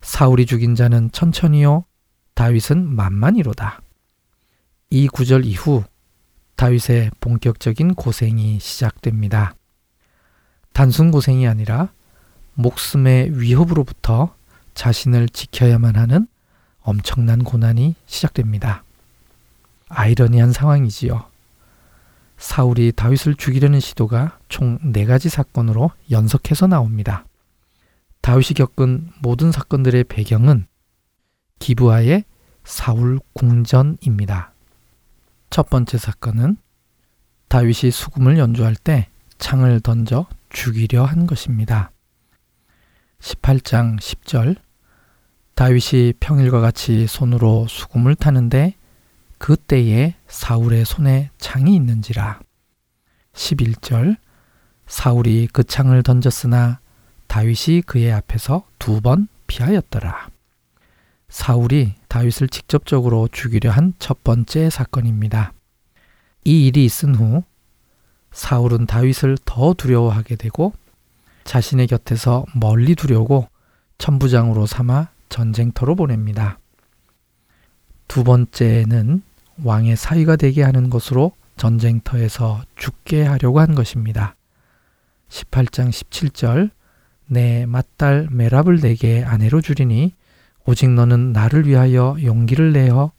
사울이 0.00 0.46
죽인 0.46 0.74
자는 0.74 1.10
천천히요, 1.12 1.84
다윗은 2.34 2.94
만만히로다. 2.94 3.80
이 4.90 5.08
구절 5.08 5.44
이후 5.44 5.84
다윗의 6.56 7.10
본격적인 7.20 7.94
고생이 7.94 8.58
시작됩니다. 8.60 9.54
단순 10.72 11.10
고생이 11.10 11.46
아니라 11.48 11.92
목숨의 12.54 13.40
위협으로부터 13.40 14.34
자신을 14.74 15.28
지켜야만 15.28 15.96
하는 15.96 16.26
엄청난 16.82 17.42
고난이 17.42 17.94
시작됩니다. 18.06 18.84
아이러니한 19.88 20.52
상황이지요. 20.52 21.31
사울이 22.42 22.90
다윗을 22.90 23.36
죽이려는 23.36 23.78
시도가 23.78 24.40
총네 24.48 25.04
가지 25.06 25.28
사건으로 25.28 25.92
연속해서 26.10 26.66
나옵니다. 26.66 27.24
다윗이 28.20 28.54
겪은 28.56 29.10
모든 29.20 29.52
사건들의 29.52 30.02
배경은 30.04 30.66
기부하의 31.60 32.24
사울 32.64 33.20
궁전입니다. 33.32 34.52
첫 35.50 35.70
번째 35.70 35.98
사건은 35.98 36.56
다윗이 37.46 37.92
수금을 37.92 38.38
연주할 38.38 38.74
때 38.74 39.06
창을 39.38 39.80
던져 39.80 40.26
죽이려 40.50 41.04
한 41.04 41.28
것입니다. 41.28 41.92
18장 43.20 44.00
10절 44.00 44.56
다윗이 45.54 46.14
평일과 46.18 46.60
같이 46.60 47.06
손으로 47.06 47.68
수금을 47.68 48.16
타는데 48.16 48.74
그때에 49.42 50.14
사울의 50.28 50.84
손에 50.84 51.30
창이 51.38 51.74
있는지라. 51.74 52.38
11절 53.32 54.16
사울이 54.86 55.48
그 55.52 55.64
창을 55.64 56.04
던졌으나 56.04 56.78
다윗이 57.26 57.82
그의 57.82 58.12
앞에서 58.12 58.64
두 58.78 59.00
번 59.00 59.26
피하였더라. 59.48 60.28
사울이 61.28 61.94
다윗을 62.06 62.50
직접적으로 62.50 63.26
죽이려 63.32 63.72
한 63.72 63.94
첫 63.98 64.22
번째 64.22 64.70
사건입니다. 64.70 65.52
이 66.44 66.68
일이 66.68 66.84
있은 66.84 67.16
후 67.16 67.42
사울은 68.30 68.86
다윗을 68.86 69.38
더 69.44 69.74
두려워하게 69.74 70.36
되고 70.36 70.72
자신의 71.42 71.88
곁에서 71.88 72.46
멀리 72.54 72.94
두려고 72.94 73.48
천부장으로 73.98 74.66
삼아 74.66 75.08
전쟁터로 75.30 75.96
보냅니다. 75.96 76.60
두 78.06 78.22
번째는 78.22 79.22
왕의 79.62 79.96
사위가 79.96 80.36
되게 80.36 80.62
하는 80.62 80.90
것으로 80.90 81.32
전쟁터에서 81.56 82.62
죽게 82.76 83.24
하려고 83.24 83.60
한 83.60 83.74
것입니다. 83.74 84.34
18장 85.28 85.90
17절 85.90 86.70
내 87.26 87.66
맏딸 87.66 88.28
메랍을 88.30 88.80
내게 88.80 89.24
아내로 89.24 89.60
주리니 89.60 90.14
오직 90.66 90.90
너는 90.90 91.32
나를 91.32 91.66
위하여 91.66 92.16
용기를 92.22 92.72
내어 92.72 93.12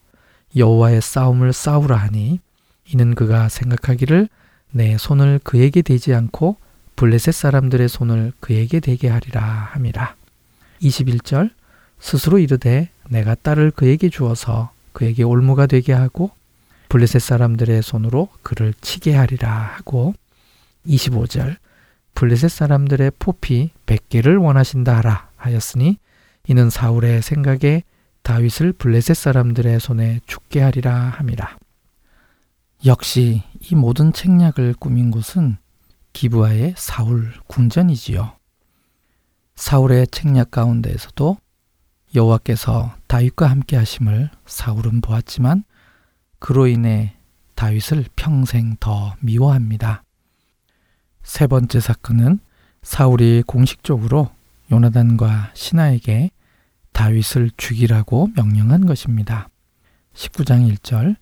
여호와의 0.56 1.02
싸움을 1.02 1.52
싸우라 1.52 1.96
하니 1.96 2.40
이는 2.86 3.16
그가 3.16 3.50
생각하기를 3.50 4.30
내 4.72 4.98
손을 4.98 5.40
그에게 5.44 5.82
대지 5.82 6.14
않고 6.14 6.58
블레셋 6.96 7.34
사람들의 7.34 7.90
손을 7.90 8.34
그에게 8.40 8.80
대게 8.80 9.10
하리라 9.10 9.42
함이라. 9.42 10.16
21절 10.82 11.52
스스로 12.00 12.38
이르되 12.40 12.90
내가 13.10 13.36
딸을 13.36 13.72
그에게 13.72 14.10
주어서 14.10 14.72
그에게 15.04 15.24
올무가 15.24 15.66
되게 15.66 15.92
하고 15.92 16.32
블레셋 16.88 17.22
사람들의 17.22 17.82
손으로 17.82 18.30
그를 18.42 18.74
치게 18.80 19.14
하리라 19.14 19.52
하고 19.52 20.14
25절 20.88 21.58
블레셋 22.16 22.50
사람들의 22.50 23.12
포피 23.20 23.72
100개를 23.86 24.42
원하신다 24.42 24.96
하라 24.98 25.30
하였으니 25.36 25.98
이는 26.48 26.70
사울의 26.70 27.22
생각에 27.22 27.84
다윗을 28.22 28.72
블레셋 28.74 29.18
사람들의 29.18 29.82
손에 29.82 30.22
죽게 30.26 30.62
하리라 30.62 30.94
함이라. 30.94 31.58
역시 32.86 33.44
이 33.60 33.76
모든 33.76 34.14
책략을 34.14 34.76
꾸민 34.80 35.12
곳은 35.12 35.58
기부하의 36.14 36.76
사울 36.78 37.34
궁전이지요. 37.48 38.38
사울의 39.56 40.08
책략 40.08 40.52
가운데에서도 40.52 41.38
여호와께서 42.16 42.96
다윗과 43.08 43.50
함께 43.50 43.76
하심을 43.76 44.30
사울은 44.46 45.02
보았지만 45.02 45.64
그로 46.40 46.68
인해 46.68 47.16
다윗을 47.56 48.06
평생 48.16 48.76
더 48.80 49.16
미워합니다. 49.20 50.04
세 51.24 51.48
번째 51.48 51.80
사건은 51.80 52.40
사울이 52.82 53.44
공식적으로 53.48 54.30
요나단과 54.72 55.52
신하에게 55.54 56.32
다윗을 56.92 57.52
죽이라고 57.58 58.30
명령한 58.36 58.86
것입니다. 58.86 59.50
19장 60.14 60.72
1절 60.76 61.16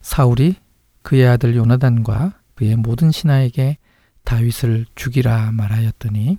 사울이 0.00 0.56
그의 1.02 1.26
아들 1.26 1.56
요나단과 1.56 2.40
그의 2.54 2.76
모든 2.76 3.10
신하에게 3.10 3.78
다윗을 4.24 4.86
죽이라 4.94 5.52
말하였더니 5.52 6.38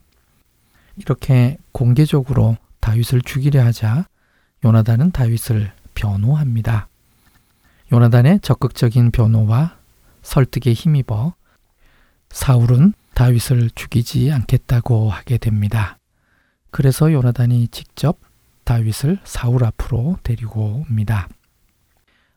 이렇게 0.97 1.57
공개적으로 1.71 2.57
다윗을 2.87 3.21
죽이려 3.21 3.65
하자 3.65 4.07
요나단은 4.63 5.11
다윗을 5.11 5.73
변호합니다. 5.93 6.87
요나단의 7.91 8.39
적극적인 8.39 9.11
변호와 9.11 9.75
설득에 10.21 10.71
힘입어 10.71 11.33
사울은 12.29 12.93
다윗을 13.13 13.71
죽이지 13.75 14.31
않겠다고 14.31 15.09
하게 15.09 15.37
됩니다. 15.37 15.97
그래서 16.71 17.11
요나단이 17.11 17.67
직접 17.69 18.19
다윗을 18.63 19.19
사울 19.25 19.65
앞으로 19.65 20.17
데리고 20.23 20.85
옵니다. 20.87 21.27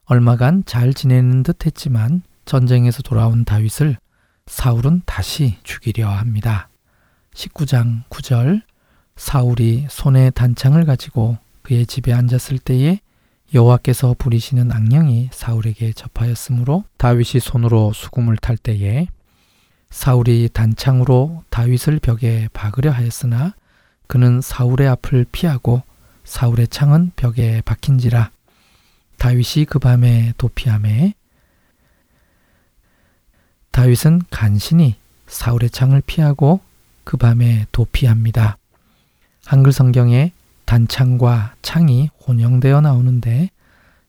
얼마간 0.07 0.65
잘 0.67 0.95
지내는 0.95 1.45
듯 1.45 1.65
했지만 1.65 2.23
전쟁에서 2.45 3.03
돌아온 3.03 3.45
다윗을 3.45 3.99
사울은 4.49 5.03
다시 5.07 5.59
죽이려 5.63 6.09
합니다. 6.09 6.69
19장 7.35 8.03
9절 8.09 8.63
사울이 9.21 9.87
손에 9.91 10.31
단창을 10.31 10.87
가지고 10.87 11.37
그의 11.61 11.85
집에 11.85 12.11
앉았을 12.11 12.59
때에 12.59 13.01
여호와께서 13.53 14.17
부리시는 14.19 14.73
악령이 14.73 15.29
사울에게 15.31 15.93
접하였으므로 15.93 16.85
다윗이 16.97 17.41
손으로 17.43 17.93
수금을 17.93 18.39
탈 18.39 18.57
때에 18.57 19.09
사울이 19.91 20.49
단창으로 20.55 21.45
다윗을 21.51 21.99
벽에 21.99 22.49
박으려 22.55 22.91
하였으나 22.93 23.55
그는 24.07 24.41
사울의 24.41 24.89
앞을 24.89 25.27
피하고 25.31 25.83
사울의 26.25 26.69
창은 26.69 27.13
벽에 27.15 27.61
박힌지라 27.61 28.31
다윗이 29.19 29.67
그 29.69 29.79
밤에 29.79 30.33
도피함에 30.39 31.13
다윗은 33.71 34.23
간신히 34.31 34.97
사울의 35.27 35.69
창을 35.69 36.01
피하고 36.07 36.61
그 37.05 37.19
밤에 37.19 37.67
도피합니다. 37.71 38.60
한글 39.51 39.73
성경에 39.73 40.33
단창과 40.65 41.57
창이 41.61 42.09
혼용되어 42.25 42.83
나오는데 42.83 43.51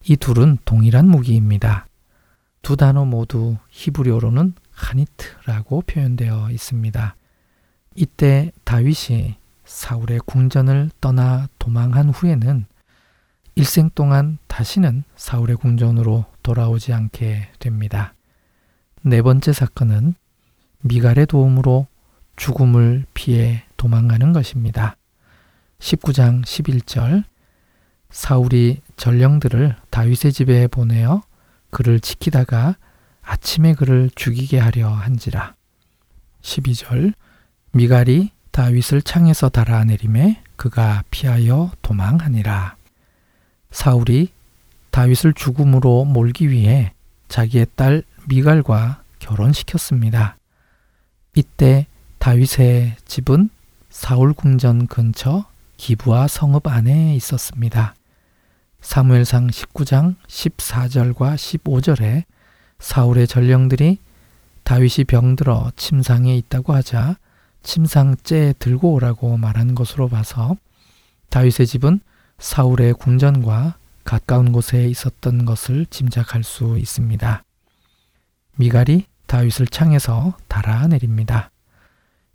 이 0.08 0.16
둘은 0.16 0.60
동일한 0.66 1.08
무기입니다. 1.08 1.88
두 2.62 2.76
단어 2.76 3.06
모두 3.06 3.58
히브리어로는 3.72 4.54
하니트라고 4.70 5.82
표현되어 5.82 6.52
있습니다. 6.52 7.16
이때 7.96 8.52
다윗이 8.66 9.38
사울의 9.66 10.20
궁전을 10.28 10.92
떠나 11.02 11.48
도망한 11.58 12.12
후에는 12.12 12.68
일생 13.56 13.90
동안 13.96 14.38
다시는 14.46 15.04
사울의 15.16 15.56
궁전으로 15.56 16.26
돌아오지 16.44 16.94
않게 16.94 17.50
됩니다. 17.58 18.14
네 19.02 19.24
번째 19.24 19.54
사건은 19.54 20.14
미갈의 20.82 21.26
도움으로 21.26 21.88
죽음을 22.36 23.06
피해 23.16 23.64
도망가는 23.78 24.34
것입니다. 24.34 24.98
19장 25.82 26.44
11절 26.44 27.24
사울이 28.12 28.82
전령들을 28.98 29.76
다윗의 29.90 30.32
집에 30.32 30.68
보내어 30.68 31.24
그를 31.70 32.00
지키다가 32.00 32.76
아침에 33.24 33.74
그를 33.74 34.10
죽이게 34.16 34.60
하려 34.60 34.90
한지라. 34.90 35.56
12절 36.42 37.14
미갈이 37.72 38.32
다윗을 38.52 39.02
창에서 39.02 39.50
달아내림에 39.50 40.44
그가 40.56 41.04
피하여 41.10 41.72
도망하니라. 41.82 42.76
사울이 43.72 44.30
다윗을 44.92 45.34
죽음으로 45.34 46.06
몰기 46.06 46.50
위해 46.50 46.94
자기의 47.28 47.68
딸 47.76 48.04
미갈과 48.28 49.04
결혼시켰습니다. 49.20 50.38
이때 51.36 51.88
다윗의 52.20 52.98
집은 53.06 53.50
사울 53.90 54.34
궁전 54.34 54.88
근처 54.88 55.46
기부와 55.82 56.28
성읍 56.28 56.68
안에 56.68 57.16
있었습니다. 57.16 57.96
사무엘상 58.82 59.48
19장 59.48 60.16
14절과 60.28 61.34
15절에 61.34 62.26
사울의 62.78 63.26
전령들이 63.26 63.98
다윗이 64.64 65.06
병들어 65.08 65.72
침상에 65.76 66.38
있다고 66.38 66.74
하자 66.74 67.18
침상째 67.64 68.54
들고 68.60 68.94
오라고 68.94 69.38
말한 69.38 69.74
것으로 69.74 70.08
봐서 70.08 70.56
다윗의 71.32 71.66
집은 71.66 72.00
사울의 72.38 72.94
궁전과 72.94 73.78
가까운 74.04 74.52
곳에 74.52 74.88
있었던 74.88 75.46
것을 75.46 75.88
짐작할 75.88 76.44
수 76.44 76.78
있습니다. 76.78 77.44
미갈이 78.58 79.08
다윗을 79.26 79.66
창에서 79.66 80.38
달아내립니다. 80.48 81.50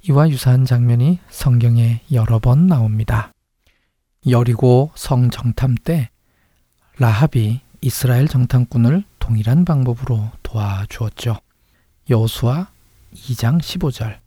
이와 0.09 0.31
유사한 0.31 0.65
장면이 0.65 1.21
성경에 1.31 2.03
여러 2.11 2.41
번 2.41 2.67
나옵니다. 2.67 3.33
여리고 4.29 4.91
성 4.95 5.31
정탐 5.31 5.77
때 5.77 6.11
라합이 6.99 7.61
이스라엘 7.81 8.27
정탐꾼을 8.27 9.05
동일한 9.19 9.65
방법으로 9.65 10.31
도와주었죠. 10.43 11.37
여수와 12.11 12.69
2장 13.15 13.61
15절 13.61 14.19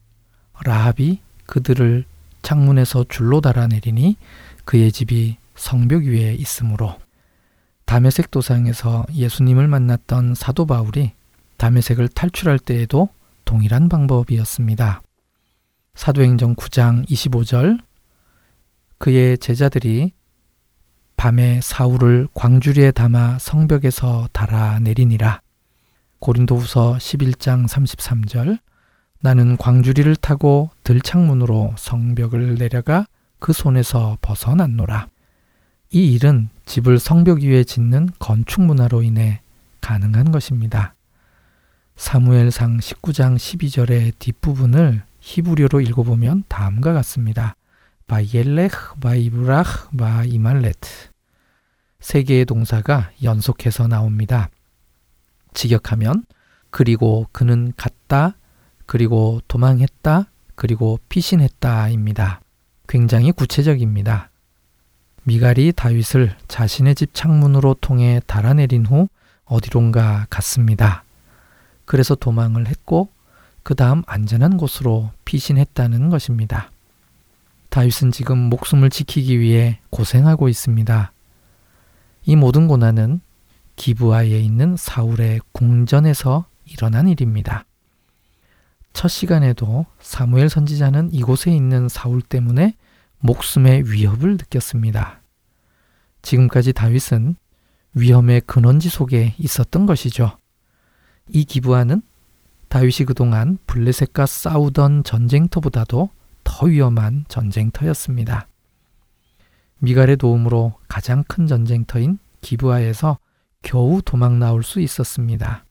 라합이 0.64 1.20
그들을 1.46 2.06
창문에서 2.42 3.06
줄로 3.10 3.42
달아내리니 3.42 4.16
그의 4.66 4.92
집이 4.92 5.38
성벽 5.56 6.04
위에 6.04 6.34
있으므로 6.36 6.98
담에색 7.86 8.32
도상에서 8.32 9.06
예수님을 9.14 9.68
만났던 9.68 10.36
사도 10.36 10.66
바울이 10.66 11.12
담에색을 11.58 12.08
탈출할 12.10 12.60
때에도 12.60 13.10
동일한 13.46 13.90
방법이었습니다. 13.90 15.02
사도행전 15.96 16.56
9장 16.56 17.06
25절 17.10 17.80
그의 19.00 19.38
제자들이 19.38 20.12
밤에 21.16 21.60
사울을 21.62 22.28
광주리에 22.34 22.92
담아 22.92 23.40
성벽에서 23.40 24.30
달아내리니라. 24.34 25.42
고린도후서 26.20 26.98
11장 26.98 27.68
33절 27.68 28.60
나는 29.22 29.58
광주리를 29.58 30.16
타고 30.18 30.70
들창문으로 30.84 31.76
성벽을 31.78 32.56
내려가 32.56 33.06
그 33.40 33.54
손에서 33.54 34.18
벗어났노라. 34.22 35.08
이 35.92 36.14
일은 36.14 36.50
집을 36.66 37.00
성벽 37.00 37.40
위에 37.40 37.64
짓는 37.64 38.10
건축 38.20 38.62
문화로 38.62 39.02
인해 39.02 39.42
가능한 39.82 40.32
것입니다. 40.32 40.94
사무엘상 41.96 42.78
19장 42.78 43.38
12절의 43.38 44.20
뒷부분을 44.20 45.04
히브리어로 45.22 45.82
읽어보면 45.82 46.44
다음과 46.48 46.94
같습니다. 46.94 47.56
וילך, 48.10 48.96
ויברח, 49.00 49.96
וימלט. 49.96 50.90
세 52.00 52.24
개의 52.24 52.44
동사가 52.46 53.12
연속해서 53.22 53.88
나옵니다. 53.88 54.50
직역하면 55.54 56.26
그리고 56.72 57.28
그는 57.32 57.72
갔다, 57.78 58.36
그리고 58.88 59.42
도망했다, 59.48 60.26
그리고 60.56 61.00
피신했다입니다. 61.10 62.42
굉장히 62.88 63.32
구체적입니다. 63.32 64.32
미갈이 65.24 65.74
다윗을 65.76 66.36
자신의 66.48 66.96
집 66.96 67.14
창문으로 67.14 67.76
통해 67.76 68.22
달아내린 68.26 68.88
후 68.88 69.08
어디론가 69.46 70.26
갔습니다. 70.32 71.04
그래서 71.86 72.16
도망을 72.16 72.68
했고 72.68 73.10
그 73.62 73.76
다음 73.76 74.02
안전한 74.08 74.58
곳으로 74.58 75.12
피신했다는 75.26 76.10
것입니다. 76.10 76.72
다윗은 77.70 78.12
지금 78.12 78.38
목숨을 78.38 78.90
지키기 78.90 79.40
위해 79.40 79.80
고생하고 79.92 80.50
있습니다. 80.50 81.14
이 82.26 82.36
모든 82.36 82.68
고난은 82.68 83.22
기부하에 83.76 84.40
있는 84.40 84.76
사울의 84.76 85.40
궁전에서 85.52 86.46
일어난 86.66 87.08
일입니다. 87.08 87.66
첫 88.92 89.08
시간에도 89.08 89.86
사무엘 90.00 90.50
선지자는 90.50 91.14
이곳에 91.14 91.52
있는 91.52 91.88
사울 91.88 92.22
때문에 92.22 92.76
목숨의 93.20 93.92
위협을 93.92 94.32
느꼈습니다. 94.32 95.22
지금까지 96.22 96.74
다윗은 96.74 97.36
위험의 97.94 98.42
근원지 98.42 98.90
속에 98.90 99.36
있었던 99.38 99.86
것이죠. 99.86 100.38
이 101.30 101.46
기부하는 101.46 102.02
다윗이 102.68 103.06
그동안 103.08 103.58
블레셋과 103.68 104.26
싸우던 104.26 105.04
전쟁터보다도 105.04 106.10
더 106.50 106.66
위험한 106.66 107.26
전쟁터였습니다. 107.28 108.48
미갈의 109.78 110.18
도움으로 110.18 110.74
가장 110.88 111.24
큰 111.28 111.46
전쟁터인 111.46 112.18
기부하에서 112.42 113.20
겨우 113.62 114.02
도망 114.02 114.40
나올 114.40 114.64
수 114.64 114.80
있었습니다. 114.82 115.64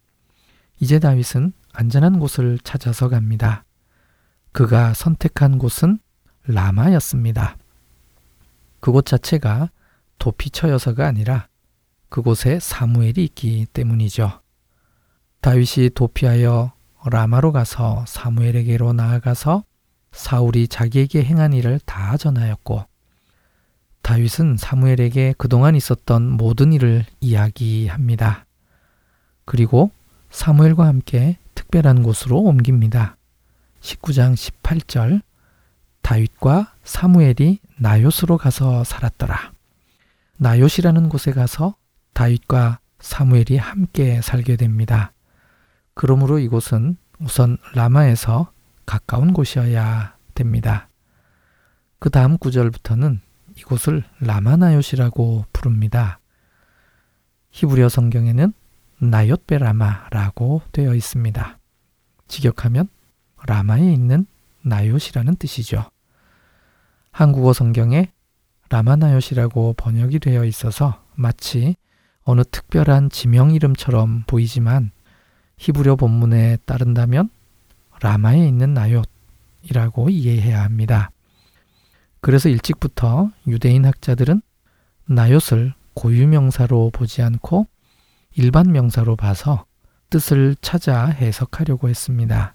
이제 0.78 1.00
다윗은 1.00 1.52
안전한 1.72 2.20
곳을 2.20 2.60
찾아서 2.62 3.08
갑니다. 3.08 3.64
그가 4.52 4.94
선택한 4.94 5.58
곳은 5.58 5.98
라마였습니다. 6.44 7.56
그곳 8.78 9.04
자체가 9.04 9.70
도피처여서가 10.20 11.06
아니라 11.06 11.48
그곳에 12.08 12.60
사무엘이 12.60 13.24
있기 13.24 13.66
때문이죠. 13.72 14.40
다윗이 15.40 15.90
도피하여 15.94 16.72
라마로 17.10 17.50
가서 17.50 18.04
사무엘에게로 18.06 18.92
나아가서 18.92 19.64
사울이 20.18 20.66
자기에게 20.66 21.22
행한 21.22 21.52
일을 21.52 21.78
다 21.86 22.16
전하였고 22.16 22.84
다윗은 24.02 24.56
사무엘에게 24.56 25.34
그동안 25.38 25.76
있었던 25.76 26.28
모든 26.28 26.72
일을 26.72 27.04
이야기합니다. 27.20 28.44
그리고 29.44 29.92
사무엘과 30.30 30.86
함께 30.86 31.38
특별한 31.54 32.02
곳으로 32.02 32.40
옮깁니다. 32.40 33.16
19장 33.80 34.34
18절 34.34 35.22
다윗과 36.02 36.74
사무엘이 36.82 37.60
나요스로 37.76 38.38
가서 38.38 38.82
살았더라. 38.82 39.52
나요시라는 40.36 41.10
곳에 41.10 41.30
가서 41.30 41.76
다윗과 42.12 42.80
사무엘이 42.98 43.56
함께 43.56 44.20
살게 44.20 44.56
됩니다. 44.56 45.12
그러므로 45.94 46.40
이곳은 46.40 46.96
우선 47.20 47.56
라마에서 47.74 48.50
가까운 48.88 49.34
곳이어야 49.34 50.16
됩니다. 50.32 50.88
그 51.98 52.08
다음 52.08 52.38
구절부터는 52.38 53.20
이곳을 53.58 54.02
라마나요시라고 54.20 55.44
부릅니다. 55.52 56.20
히브리어 57.50 57.90
성경에는 57.90 58.54
나요베라마라고 59.00 60.62
되어 60.72 60.94
있습니다. 60.94 61.58
직역하면 62.28 62.88
라마에 63.46 63.92
있는 63.92 64.24
나요시라는 64.62 65.36
뜻이죠. 65.36 65.90
한국어 67.10 67.52
성경에 67.52 68.10
라마나요시라고 68.70 69.74
번역이 69.74 70.18
되어 70.18 70.46
있어서 70.46 71.04
마치 71.14 71.76
어느 72.22 72.42
특별한 72.42 73.10
지명 73.10 73.50
이름처럼 73.50 74.24
보이지만 74.26 74.92
히브리어 75.58 75.96
본문에 75.96 76.56
따른다면 76.64 77.28
라마에 78.00 78.46
있는 78.46 78.74
나요이라고 78.74 80.10
이해해야 80.10 80.62
합니다. 80.62 81.10
그래서 82.20 82.48
일찍부터 82.48 83.30
유대인 83.46 83.84
학자들은 83.84 84.42
나요을 85.06 85.74
고유명사로 85.94 86.90
보지 86.92 87.22
않고 87.22 87.66
일반 88.36 88.70
명사로 88.72 89.16
봐서 89.16 89.64
뜻을 90.10 90.56
찾아 90.60 91.06
해석하려고 91.06 91.88
했습니다. 91.88 92.54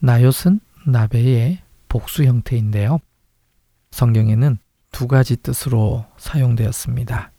나요은 0.00 0.60
나베의 0.86 1.60
복수 1.88 2.24
형태인데요. 2.24 2.98
성경에는 3.90 4.58
두 4.92 5.08
가지 5.08 5.36
뜻으로 5.36 6.04
사용되었습니다. 6.18 7.32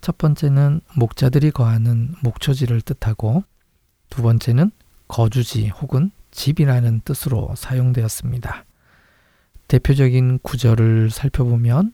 첫 0.00 0.18
번째는 0.18 0.80
목자들이 0.96 1.50
거하는 1.50 2.14
목초지를 2.22 2.80
뜻하고 2.80 3.44
두 4.10 4.22
번째는 4.22 4.70
거주지 5.08 5.68
혹은 5.68 6.10
집이라는 6.36 7.00
뜻으로 7.00 7.54
사용되었습니다. 7.56 8.66
대표적인 9.68 10.38
구절을 10.42 11.10
살펴보면 11.10 11.92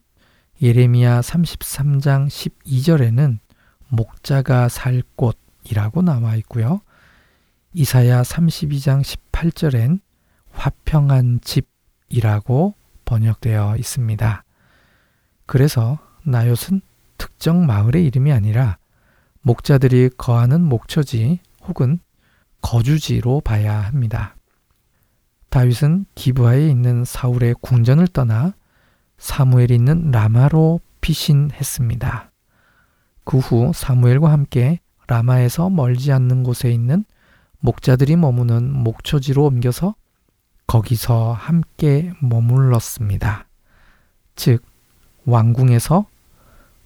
예레미야 0.61 1.21
33장 1.21 2.27
12절에는 2.27 3.39
목자가 3.87 4.67
살 4.67 5.01
곳이라고 5.15 6.01
나와 6.01 6.35
있고요. 6.35 6.81
이사야 7.73 8.21
32장 8.21 9.01
18절엔 9.31 9.99
화평한 10.51 11.39
집이라고 11.41 12.75
번역되어 13.05 13.77
있습니다. 13.77 14.43
그래서 15.45 15.97
나요은 16.23 16.81
특정 17.17 17.65
마을의 17.65 18.05
이름이 18.05 18.31
아니라 18.31 18.77
목자들이 19.41 20.09
거하는 20.17 20.61
목처지 20.61 21.39
혹은 21.63 21.99
거주지로 22.63 23.41
봐야 23.41 23.79
합니다. 23.81 24.35
다윗은 25.49 26.07
기브아에 26.15 26.67
있는 26.67 27.05
사울의 27.05 27.55
궁전을 27.61 28.07
떠나 28.07 28.55
사무엘이 29.19 29.75
있는 29.75 30.09
라마로 30.09 30.79
피신했습니다. 31.01 32.31
그 33.25 33.37
후 33.37 33.71
사무엘과 33.73 34.31
함께 34.31 34.79
라마에서 35.07 35.69
멀지 35.69 36.11
않는 36.11 36.43
곳에 36.43 36.71
있는 36.71 37.05
목자들이 37.59 38.15
머무는 38.15 38.71
목초지로 38.73 39.45
옮겨서 39.45 39.95
거기서 40.65 41.33
함께 41.33 42.11
머물렀습니다. 42.19 43.45
즉, 44.35 44.63
왕궁에서 45.25 46.07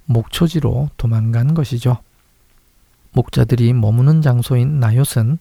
목초지로 0.05 0.89
도망간 0.97 1.53
것이죠. 1.53 1.99
목자들이 3.13 3.73
머무는 3.73 4.21
장소인 4.21 4.79
나요은 4.79 5.39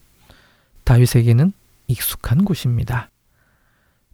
다윗에게는 0.86 1.52
익숙한 1.88 2.44
곳입니다. 2.44 3.10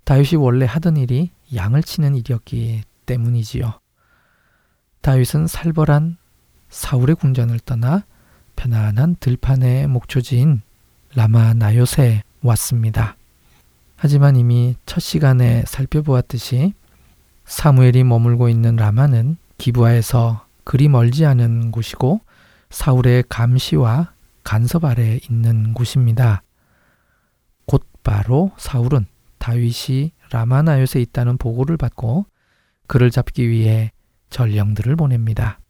다윗이 0.05 0.37
원래 0.37 0.65
하던 0.65 0.97
일이 0.97 1.31
양을 1.55 1.83
치는 1.83 2.17
일이었기 2.17 2.83
때문이지요. 3.05 3.79
다윗은 5.03 5.47
살벌한 5.49 6.17
사울의 6.71 7.17
궁전을 7.17 7.61
떠나 7.61 8.05
편안한 8.57 9.17
들판의 9.21 9.87
목초지인 9.87 10.63
라마 11.15 11.53
나요세 11.53 12.23
왔습니다. 12.41 13.17
하지만 13.97 14.37
이미 14.37 14.75
첫 14.87 15.01
시간에 15.01 15.65
살펴보았듯이 15.67 16.73
사무엘이 17.45 18.03
머물고 18.05 18.49
있는 18.49 18.77
라마는 18.77 19.37
기부하에서 19.59 20.47
그리 20.65 20.89
멀지 20.89 21.27
않은 21.27 21.71
곳이고 21.71 22.23
사울의 22.71 23.25
감시와 23.29 24.13
간섭 24.43 24.87
아래 24.87 25.21
있는 25.29 25.75
곳입니다. 25.75 26.43
곧바로 28.03 28.51
사울은 28.57 29.07
다윗이 29.39 30.13
라마나요에 30.31 31.01
있다는 31.01 31.39
보고를 31.39 31.77
받고 31.77 32.27
그를 32.87 33.11
잡기 33.11 33.49
위해 33.49 33.93
전령들을 34.31 34.97
보냅니다. 34.97 35.61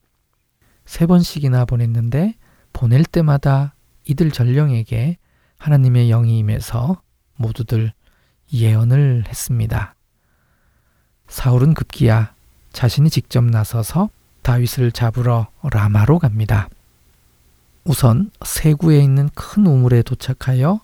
세 0.85 1.07
번씩이나 1.07 1.65
보냈는데 1.65 2.35
보낼 2.73 3.05
때마다 3.05 3.75
이들 4.05 4.31
전령에게 4.31 5.19
하나님의 5.59 6.09
영이 6.09 6.39
임해서 6.39 7.03
모두들 7.37 7.93
예언을 8.53 9.25
했습니다. 9.29 9.95
사울은 11.29 11.75
급기야 11.75 12.35
자신이 12.73 13.11
직접 13.11 13.45
나서서 13.45 14.11
다윗을 14.43 14.93
잡으러 14.93 15.49
라마로 15.63 16.19
갑니다. 16.19 16.69
우선 17.85 18.31
세구에 18.45 19.01
있는 19.01 19.29
큰 19.35 19.67
우물에 19.67 20.03
도착하여 20.03 20.81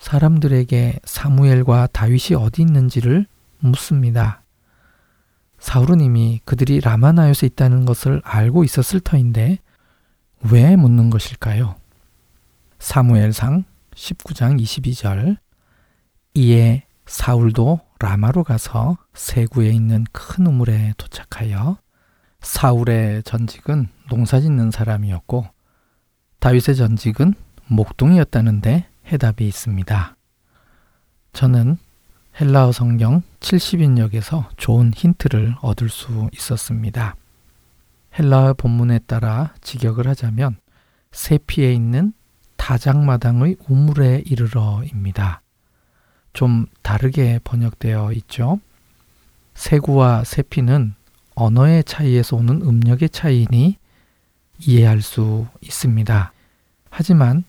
사람들에게 0.00 1.00
사무엘과 1.04 1.88
다윗이 1.92 2.34
어디 2.36 2.62
있는지를 2.62 3.26
묻습니다. 3.58 4.42
사울은 5.58 6.00
이미 6.00 6.40
그들이 6.46 6.80
라마나요에 6.80 7.34
있다는 7.44 7.84
것을 7.84 8.22
알고 8.24 8.64
있었을 8.64 9.00
터인데 9.00 9.58
왜 10.50 10.74
묻는 10.74 11.10
것일까요? 11.10 11.76
사무엘상 12.78 13.64
19장 13.94 14.58
22절 14.60 15.36
이에 16.34 16.84
사울도 17.04 17.80
라마로 17.98 18.42
가서 18.44 18.96
세구에 19.12 19.68
있는 19.70 20.06
큰 20.12 20.46
우물에 20.46 20.94
도착하여 20.96 21.76
사울의 22.40 23.22
전직은 23.24 23.88
농사 24.08 24.40
짓는 24.40 24.70
사람이었고 24.70 25.46
다윗의 26.38 26.76
전직은 26.76 27.34
목동이었다는데 27.66 28.89
해답이 29.10 29.46
있습니다. 29.46 30.16
저는 31.32 31.76
헬라어 32.40 32.72
성경 32.72 33.22
70인역에서 33.40 34.48
좋은 34.56 34.92
힌트를 34.94 35.56
얻을 35.60 35.88
수 35.88 36.28
있었습니다. 36.32 37.16
헬라어 38.18 38.54
본문에 38.54 39.00
따라 39.00 39.54
직역을 39.60 40.06
하자면 40.08 40.56
세피에 41.12 41.72
있는 41.72 42.12
다장마당의 42.56 43.56
우물에 43.68 44.22
이르러입니다. 44.26 45.42
좀 46.32 46.66
다르게 46.82 47.40
번역되어 47.42 48.12
있죠. 48.12 48.60
세구와 49.54 50.24
세피는 50.24 50.94
언어의 51.34 51.84
차이에서 51.84 52.36
오는 52.36 52.62
음력의 52.62 53.10
차이니 53.10 53.76
이해할 54.60 55.00
수 55.02 55.46
있습니다. 55.62 56.32
하지만 56.90 57.44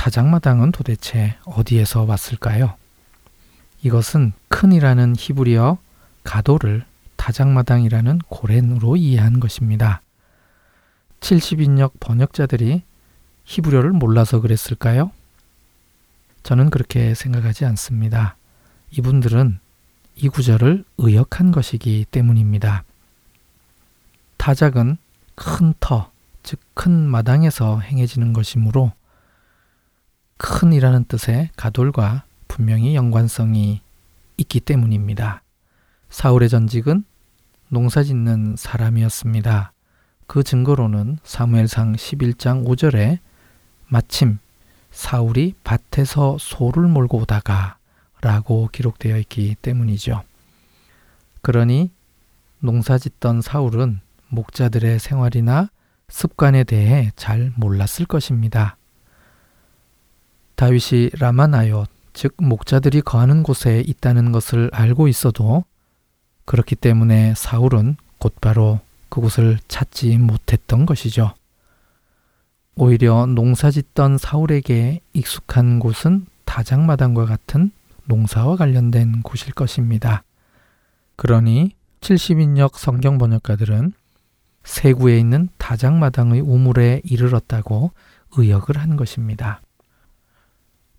다장마당은 0.00 0.72
도대체 0.72 1.36
어디에서 1.44 2.04
왔을까요? 2.04 2.74
이것은 3.82 4.32
큰이라는 4.48 5.14
히브리어 5.18 5.76
가도를 6.24 6.86
다장마당이라는 7.16 8.20
고렌으로 8.28 8.96
이해한 8.96 9.40
것입니다. 9.40 10.00
70인역 11.20 12.00
번역자들이 12.00 12.82
히브리어를 13.44 13.90
몰라서 13.90 14.40
그랬을까요? 14.40 15.10
저는 16.44 16.70
그렇게 16.70 17.14
생각하지 17.14 17.66
않습니다. 17.66 18.36
이분들은 18.92 19.58
이 20.16 20.28
구절을 20.28 20.82
의역한 20.96 21.52
것이기 21.52 22.06
때문입니다. 22.10 22.84
타작은 24.38 24.96
큰 25.34 25.74
터, 25.78 26.10
즉 26.42 26.58
큰 26.72 27.06
마당에서 27.06 27.80
행해지는 27.80 28.32
것이므로 28.32 28.92
큰이라는 30.42 31.04
뜻의 31.04 31.50
가돌과 31.54 32.24
분명히 32.48 32.94
연관성이 32.94 33.82
있기 34.38 34.60
때문입니다. 34.60 35.42
사울의 36.08 36.48
전직은 36.48 37.04
농사 37.68 38.02
짓는 38.02 38.56
사람이었습니다. 38.56 39.72
그 40.26 40.42
증거로는 40.42 41.18
사무엘상 41.24 41.92
11장 41.92 42.66
5절에 42.66 43.18
마침 43.86 44.38
사울이 44.90 45.54
밭에서 45.62 46.38
소를 46.40 46.88
몰고 46.88 47.18
오다가 47.18 47.76
라고 48.22 48.68
기록되어 48.72 49.18
있기 49.18 49.56
때문이죠. 49.60 50.22
그러니 51.42 51.90
농사 52.60 52.96
짓던 52.96 53.42
사울은 53.42 54.00
목자들의 54.28 55.00
생활이나 55.00 55.68
습관에 56.08 56.64
대해 56.64 57.10
잘 57.14 57.52
몰랐을 57.56 58.06
것입니다. 58.08 58.76
다윗이 60.60 61.12
라마나요, 61.18 61.86
즉 62.12 62.34
목자들이 62.36 63.00
거하는 63.00 63.42
곳에 63.42 63.82
있다는 63.86 64.30
것을 64.30 64.68
알고 64.74 65.08
있어도 65.08 65.64
그렇기 66.44 66.76
때문에 66.76 67.32
사울은 67.34 67.96
곧바로 68.18 68.80
그곳을 69.08 69.58
찾지 69.68 70.18
못했던 70.18 70.84
것이죠. 70.84 71.32
오히려 72.74 73.24
농사 73.24 73.70
짓던 73.70 74.18
사울에게 74.18 75.00
익숙한 75.14 75.78
곳은 75.78 76.26
다장마당과 76.44 77.24
같은 77.24 77.70
농사와 78.04 78.56
관련된 78.56 79.22
곳일 79.22 79.54
것입니다. 79.54 80.24
그러니 81.16 81.74
70인역 82.02 82.76
성경 82.76 83.16
번역가들은 83.16 83.94
세구에 84.64 85.18
있는 85.18 85.48
다장마당의 85.56 86.42
우물에 86.42 87.00
이르렀다고 87.04 87.92
의역을 88.36 88.76
한 88.76 88.96
것입니다. 88.96 89.62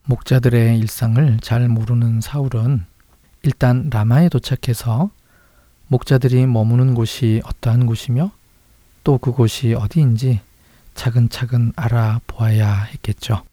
목자들의 0.05 0.79
일상을 0.79 1.39
잘 1.41 1.67
모르는 1.67 2.21
사울은 2.21 2.85
일단 3.43 3.89
라마에 3.91 4.29
도착해서 4.29 5.11
목자들이 5.87 6.45
머무는 6.47 6.93
곳이 6.93 7.41
어떠한 7.45 7.85
곳이며 7.85 8.31
또 9.03 9.17
그곳이 9.17 9.73
어디인지 9.73 10.41
차근차근 10.93 11.73
알아보아야 11.75 12.83
했겠죠. 12.83 13.43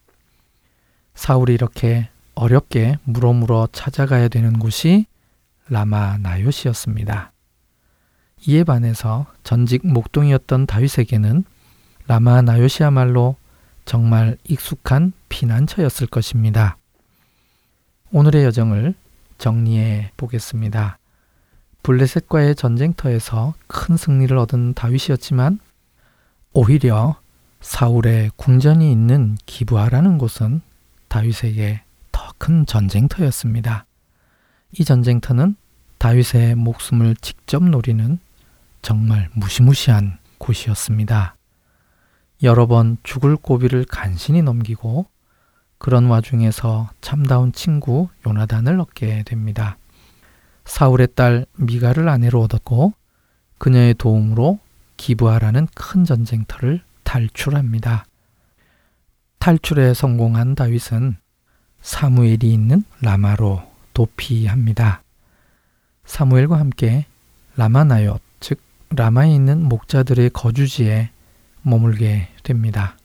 사울이 1.15 1.53
이렇게 1.53 2.09
어렵게 2.35 2.97
물어물어 3.03 3.69
찾아가야 3.71 4.27
되는 4.27 4.59
곳이 4.59 5.05
라마 5.67 6.17
나요시였습니다. 6.17 7.31
이에 8.47 8.63
반해서 8.63 9.25
전직 9.43 9.85
목동이었던 9.85 10.65
다윗에게는 10.65 11.43
라마 12.07 12.41
나요시야말로 12.41 13.35
정말 13.89 14.37
익숙한 14.47 15.13
피난처였을 15.29 16.05
것입니다. 16.05 16.77
오늘의 18.11 18.43
여정을 18.43 18.93
정리해 19.39 20.11
보겠습니다. 20.15 20.99
블레셋과의 21.81 22.53
전쟁터에서 22.53 23.55
큰 23.65 23.97
승리를 23.97 24.37
얻은 24.37 24.75
다윗이었지만 24.75 25.57
오히려 26.53 27.19
사울의 27.61 28.29
궁전이 28.35 28.91
있는 28.91 29.35
기부하라는 29.47 30.19
곳은 30.19 30.61
다윗에게 31.07 31.81
더 32.11 32.29
큰 32.37 32.67
전쟁터였습니다. 32.67 33.87
이 34.77 34.85
전쟁터는 34.85 35.55
다윗의 35.97 36.53
목숨을 36.55 37.15
직접 37.15 37.63
노리는 37.63 38.19
정말 38.83 39.29
무시무시한 39.33 40.19
곳이었습니다. 40.37 41.38
여러 42.41 42.67
번 42.67 42.97
죽을 43.03 43.35
고비를 43.35 43.85
간신히 43.85 44.41
넘기고 44.41 45.05
그런 45.77 46.05
와중에서 46.05 46.89
참다운 47.01 47.51
친구 47.51 48.09
요나단을 48.25 48.79
얻게 48.79 49.23
됩니다. 49.23 49.77
사울의 50.65 51.09
딸 51.15 51.45
미가를 51.57 52.07
아내로 52.07 52.41
얻었고 52.41 52.93
그녀의 53.57 53.95
도움으로 53.95 54.59
기부하라는 54.97 55.67
큰 55.73 56.05
전쟁터를 56.05 56.81
탈출합니다. 57.03 58.05
탈출에 59.39 59.93
성공한 59.93 60.55
다윗은 60.55 61.17
사무엘이 61.81 62.53
있는 62.53 62.83
라마로 63.01 63.63
도피합니다. 63.93 65.01
사무엘과 66.05 66.59
함께 66.59 67.05
라마나옅, 67.55 68.19
즉 68.39 68.59
라마에 68.89 69.33
있는 69.33 69.63
목자들의 69.63 70.29
거주지에 70.31 71.11
머물게 71.61 72.29
됩니다. 72.43 72.97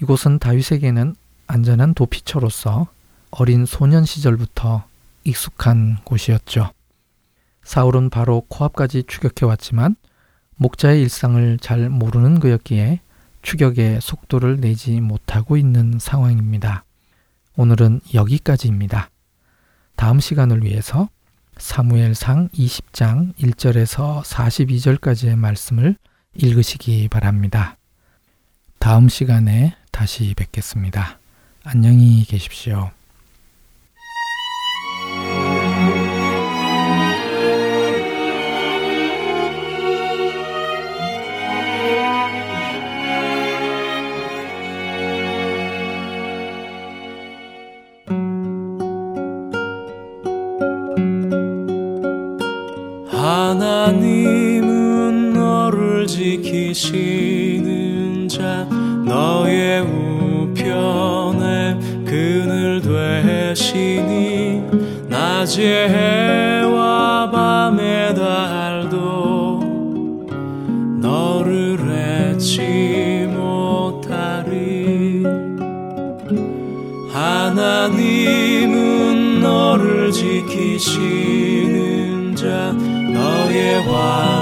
이곳은 0.00 0.38
다윗에게는 0.38 1.14
안전한 1.46 1.94
도피처로서 1.94 2.86
어린 3.30 3.66
소년 3.66 4.04
시절부터 4.04 4.84
익숙한 5.24 5.98
곳이었죠. 6.04 6.70
사울은 7.62 8.10
바로 8.10 8.42
코앞까지 8.48 9.04
추격해 9.06 9.44
왔지만 9.44 9.96
목자의 10.56 11.02
일상을 11.02 11.58
잘 11.60 11.88
모르는 11.88 12.40
그였기에 12.40 13.00
추격의 13.42 14.00
속도를 14.00 14.60
내지 14.60 15.00
못하고 15.00 15.56
있는 15.56 15.98
상황입니다. 15.98 16.84
오늘은 17.56 18.00
여기까지입니다. 18.14 19.10
다음 19.96 20.20
시간을 20.20 20.62
위해서 20.62 21.08
사무엘상 21.56 22.48
20장 22.50 23.34
1절에서 23.34 24.22
42절까지의 24.22 25.36
말씀을 25.36 25.96
읽으시기 26.38 27.08
바랍니다. 27.08 27.76
다음 28.78 29.08
시간에 29.08 29.74
다시 29.90 30.34
뵙겠습니다. 30.34 31.18
안녕히 31.64 32.24
계십시오. 32.24 32.95
지키시는 56.76 58.28
자 58.28 58.68
너의 59.06 59.80
우편에 59.80 61.78
그늘 62.04 62.82
되시니 62.82 64.60
낮에 65.08 65.88
해와 65.88 67.30
밤에 67.30 68.12
달도 68.12 69.60
너를 71.00 71.78
잊지 72.36 73.26
못하리. 73.30 75.24
하나님은 77.10 78.20
너를 79.40 80.12
지키시는 80.12 81.16
자 82.36 82.74
너의 83.14 83.80
환난을 83.80 84.35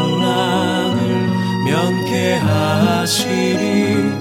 면케하시리. 2.14 4.12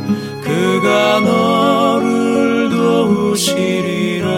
그가 0.41 1.19
너를 1.19 2.69
도우시리라. 2.69 4.29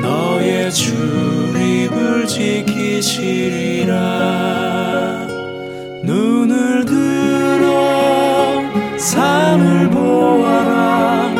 너의 0.00 0.72
출입을 0.72 2.26
지키시리라. 2.26 3.92
눈을 6.02 6.86
들어 6.86 8.62
산을 8.98 9.90
보아라. 9.90 11.34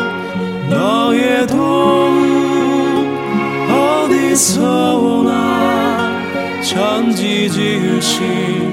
너의 0.69 1.47
도움 1.47 3.17
어디서 3.69 4.99
오나. 4.99 6.21
천지 6.61 7.49
지으신 7.49 8.72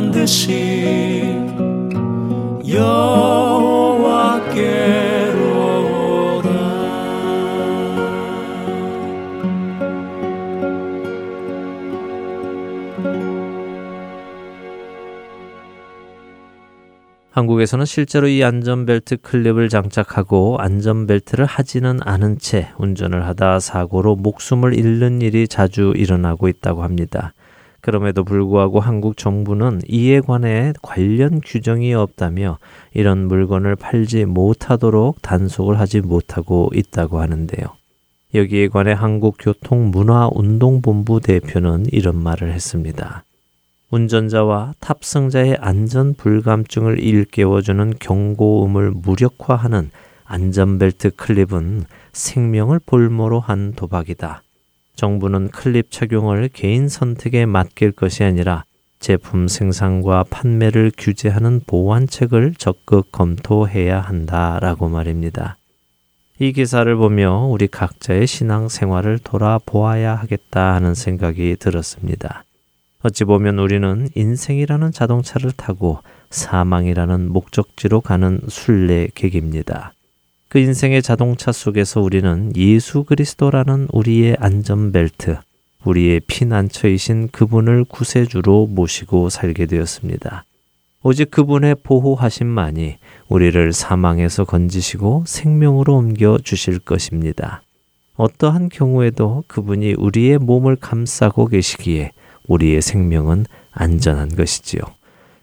너를 0.00 0.10
만드신 0.10 1.50
여호와께로다 2.66 4.00
한국에서는 17.30 17.84
실제로 17.84 18.26
이 18.28 18.42
안전벨트 18.42 19.18
클립을 19.18 19.68
장착하고 19.68 20.56
안전벨트를 20.58 21.44
하지는 21.44 22.00
않은 22.02 22.38
채 22.38 22.70
운전을 22.78 23.26
하다 23.26 23.60
사고로 23.60 24.16
목숨을 24.16 24.74
잃는 24.74 25.20
일이 25.22 25.46
자주 25.46 25.92
일어나고 25.94 26.48
있다고 26.48 26.82
합니다. 26.82 27.34
그럼에도 27.80 28.24
불구하고 28.24 28.80
한국 28.80 29.16
정부는 29.16 29.80
이에 29.88 30.20
관해 30.20 30.74
관련 30.82 31.40
규정이 31.40 31.94
없다며 31.94 32.58
이런 32.92 33.26
물건을 33.26 33.76
팔지 33.76 34.26
못하도록 34.26 35.22
단속을 35.22 35.78
하지 35.78 36.00
못하고 36.00 36.70
있다고 36.74 37.20
하는데요. 37.20 37.68
여기에 38.34 38.68
관해 38.68 38.92
한국교통문화운동본부 38.92 41.20
대표는 41.20 41.86
이런 41.90 42.22
말을 42.22 42.52
했습니다. 42.52 43.24
운전자와 43.90 44.74
탑승자의 44.78 45.56
안전 45.60 46.14
불감증을 46.14 47.00
일깨워주는 47.00 47.94
경고음을 47.98 48.92
무력화하는 48.92 49.90
안전벨트 50.24 51.16
클립은 51.16 51.86
생명을 52.12 52.78
볼모로 52.86 53.40
한 53.40 53.72
도박이다. 53.72 54.42
정부는 55.00 55.48
클립 55.48 55.90
착용을 55.90 56.50
개인 56.52 56.90
선택에 56.90 57.46
맡길 57.46 57.92
것이 57.92 58.22
아니라 58.22 58.64
제품 58.98 59.48
생산과 59.48 60.24
판매를 60.28 60.92
규제하는 60.94 61.62
보완책을 61.66 62.52
적극 62.58 63.10
검토해야 63.10 63.98
한다라고 63.98 64.90
말입니다. 64.90 65.56
이 66.38 66.52
기사를 66.52 66.94
보며 66.96 67.46
우리 67.46 67.66
각자의 67.66 68.26
신앙 68.26 68.68
생활을 68.68 69.18
돌아보아야 69.20 70.16
하겠다 70.16 70.74
하는 70.74 70.94
생각이 70.94 71.56
들었습니다. 71.58 72.44
어찌 73.02 73.24
보면 73.24 73.58
우리는 73.58 74.06
인생이라는 74.14 74.92
자동차를 74.92 75.52
타고 75.52 76.00
사망이라는 76.28 77.32
목적지로 77.32 78.02
가는 78.02 78.38
순례객입니다. 78.48 79.94
그 80.50 80.58
인생의 80.58 81.00
자동차 81.00 81.52
속에서 81.52 82.00
우리는 82.00 82.50
예수 82.56 83.04
그리스도라는 83.04 83.86
우리의 83.92 84.36
안전벨트, 84.40 85.38
우리의 85.84 86.18
피난처이신 86.26 87.28
그분을 87.28 87.84
구세주로 87.84 88.66
모시고 88.66 89.30
살게 89.30 89.66
되었습니다. 89.66 90.44
오직 91.04 91.30
그분의 91.30 91.76
보호하심만이 91.84 92.96
우리를 93.28 93.72
사망에서 93.72 94.44
건지시고 94.44 95.22
생명으로 95.24 95.96
옮겨 95.96 96.36
주실 96.42 96.80
것입니다. 96.80 97.62
어떠한 98.16 98.70
경우에도 98.70 99.44
그분이 99.46 99.94
우리의 99.98 100.38
몸을 100.38 100.74
감싸고 100.74 101.46
계시기에 101.46 102.10
우리의 102.48 102.82
생명은 102.82 103.46
안전한 103.70 104.28
것이지요. 104.34 104.80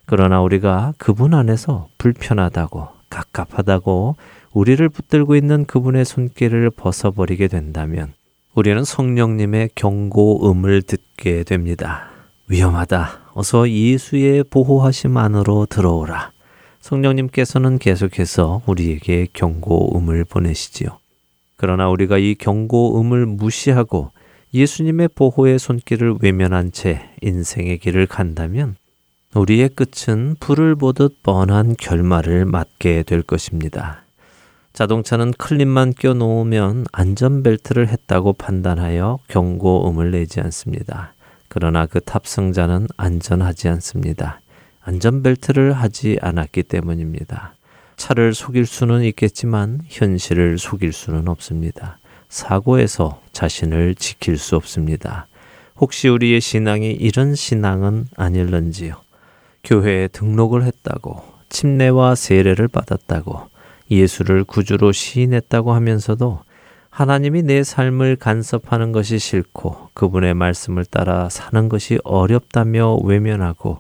그러나 0.06 0.42
우리가 0.42 0.96
그분 0.98 1.34
안에서 1.34 1.88
불편하다고 1.98 2.90
갑갑하다고 3.10 4.18
우리를 4.58 4.90
붙들고 4.90 5.36
있는 5.36 5.66
그분의 5.66 6.04
손길을 6.04 6.72
벗어버리게 6.72 7.48
된다면 7.48 8.14
우리는 8.56 8.84
성령님의 8.84 9.70
경고음을 9.76 10.82
듣게 10.82 11.44
됩니다. 11.44 12.10
위험하다. 12.48 13.34
어서 13.36 13.70
예수의 13.70 14.46
보호하심 14.46 15.16
안으로 15.16 15.68
들어오라. 15.68 16.32
성령님께서는 16.80 17.78
계속해서 17.78 18.64
우리에게 18.66 19.28
경고음을 19.32 20.26
보내시지요. 20.26 20.98
그러나 21.56 21.88
우리가 21.90 22.18
이 22.18 22.34
경고음을 22.34 23.28
무시하고 23.28 24.10
예수님의 24.56 25.10
보호의 25.10 25.60
손길을 25.60 26.16
외면한 26.20 26.72
채 26.72 27.12
인생의 27.22 27.78
길을 27.78 28.08
간다면 28.08 28.76
우리의 29.36 29.70
끝은 29.70 30.36
불을 30.40 30.78
보듯 30.78 31.22
뻔한 31.22 31.76
결말을 31.78 32.46
맞게 32.46 33.04
될 33.04 33.22
것입니다. 33.22 34.07
자동차는 34.78 35.32
클립만 35.40 35.96
껴놓으면 35.96 36.86
안전벨트를 36.92 37.88
했다고 37.88 38.34
판단하여 38.34 39.18
경고음을 39.28 40.12
내지 40.12 40.40
않습니다. 40.40 41.16
그러나 41.48 41.88
그 41.88 42.00
탑승자는 42.00 42.86
안전하지 42.96 43.70
않습니다. 43.70 44.40
안전벨트를 44.82 45.74
하지 45.74 46.20
않았기 46.22 46.62
때문입니다. 46.62 47.56
차를 47.96 48.36
속일 48.36 48.68
수는 48.68 49.02
있겠지만 49.06 49.82
현실을 49.88 50.60
속일 50.60 50.94
수는 50.94 51.28
없습니다. 51.28 51.98
사고에서 52.30 53.20
자신을 53.32 53.96
지킬 53.96 54.38
수 54.38 54.56
없습니다. 54.56 55.26
혹시 55.78 56.08
우리의 56.08 56.40
신앙이 56.40 56.92
이런 56.92 57.34
신앙은 57.34 58.10
아닐런지요? 58.16 58.94
교회에 59.64 60.08
등록을 60.10 60.66
했다고, 60.66 61.24
침례와 61.50 62.14
세례를 62.14 62.68
받았다고, 62.68 63.57
예수를 63.90 64.44
구주로 64.44 64.92
시인했다고 64.92 65.74
하면서도 65.74 66.42
하나님이 66.90 67.44
내 67.44 67.64
삶을 67.64 68.16
간섭하는 68.16 68.92
것이 68.92 69.20
싫고 69.20 69.90
그분의 69.94 70.34
말씀을 70.34 70.86
따라 70.86 71.30
사는 71.30 71.70
것이 71.70 72.00
어렵다며 72.04 72.96
외면하고 73.04 73.80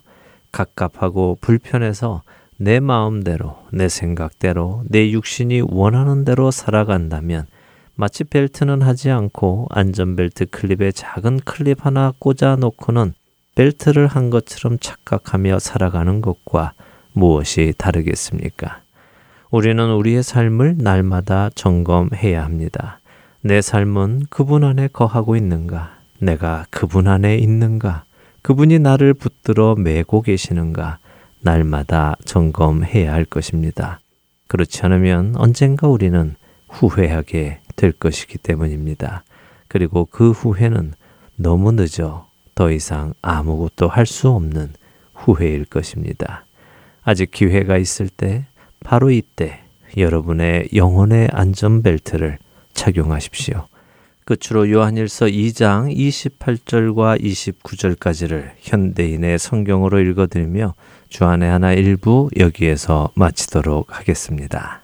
갑갑하고 0.51 1.39
불편해서 1.41 2.21
내 2.57 2.79
마음대로, 2.79 3.57
내 3.71 3.87
생각대로, 3.89 4.83
내 4.87 5.11
육신이 5.11 5.61
원하는 5.67 6.25
대로 6.25 6.51
살아간다면 6.51 7.45
마치 7.95 8.23
벨트는 8.23 8.81
하지 8.81 9.09
않고 9.09 9.67
안전벨트 9.71 10.47
클립에 10.47 10.91
작은 10.91 11.39
클립 11.39 11.85
하나 11.85 12.13
꽂아 12.19 12.55
놓고는 12.57 13.13
벨트를 13.55 14.05
한 14.05 14.29
것처럼 14.29 14.77
착각하며 14.79 15.57
살아가는 15.57 16.21
것과 16.21 16.73
무엇이 17.13 17.73
다르겠습니까? 17.77 18.81
우리는 19.49 19.91
우리의 19.93 20.23
삶을 20.23 20.75
날마다 20.79 21.49
점검해야 21.55 22.43
합니다. 22.43 22.99
내 23.41 23.61
삶은 23.61 24.23
그분 24.29 24.63
안에 24.63 24.89
거하고 24.89 25.37
있는가? 25.37 25.97
내가 26.19 26.65
그분 26.69 27.07
안에 27.07 27.37
있는가? 27.37 28.03
그분이 28.41 28.79
나를 28.79 29.13
붙들어 29.13 29.75
메고 29.75 30.21
계시는가? 30.21 30.99
날마다 31.39 32.17
점검해야 32.25 33.13
할 33.13 33.23
것입니다. 33.23 33.99
그렇지 34.47 34.81
않으면 34.85 35.35
언젠가 35.37 35.87
우리는 35.87 36.35
후회하게 36.67 37.59
될 37.77 37.91
것이기 37.93 38.39
때문입니다. 38.39 39.23
그리고 39.69 40.05
그 40.11 40.31
후회는 40.31 40.93
너무 41.37 41.71
늦어 41.71 42.27
더 42.55 42.71
이상 42.71 43.13
아무것도 43.21 43.87
할 43.87 44.05
수 44.05 44.29
없는 44.29 44.73
후회일 45.13 45.65
것입니다. 45.65 46.43
아직 47.03 47.31
기회가 47.31 47.77
있을 47.77 48.09
때 48.09 48.45
바로 48.87 49.11
이때 49.11 49.59
여러분의 49.97 50.69
영혼의 50.73 51.27
안전벨트를 51.33 52.37
착용하십시오. 52.71 53.67
끝으로 54.23 54.71
요한일서 54.71 55.25
2장 55.25 55.93
28절과 55.93 57.21
29절까지를 57.21 58.51
현대인의 58.61 59.39
성경으로 59.39 59.99
읽어드리며 59.99 60.73
주안의 61.09 61.49
하나 61.49 61.73
일부 61.73 62.29
여기에서 62.37 63.11
마치도록 63.15 63.87
하겠습니다. 63.89 64.83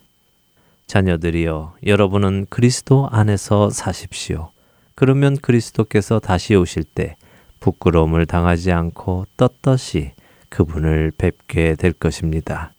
자녀들이여 0.87 1.75
여러분은 1.85 2.47
그리스도 2.49 3.07
안에서 3.09 3.69
사십시오. 3.69 4.49
그러면 4.95 5.37
그리스도께서 5.37 6.19
다시 6.19 6.55
오실 6.55 6.83
때 6.83 7.15
부끄러움을 7.61 8.25
당하지 8.25 8.73
않고 8.73 9.27
떳떳이 9.37 10.11
그분을 10.49 11.13
뵙게 11.17 11.75
될 11.75 11.93
것입니다. 11.93 12.72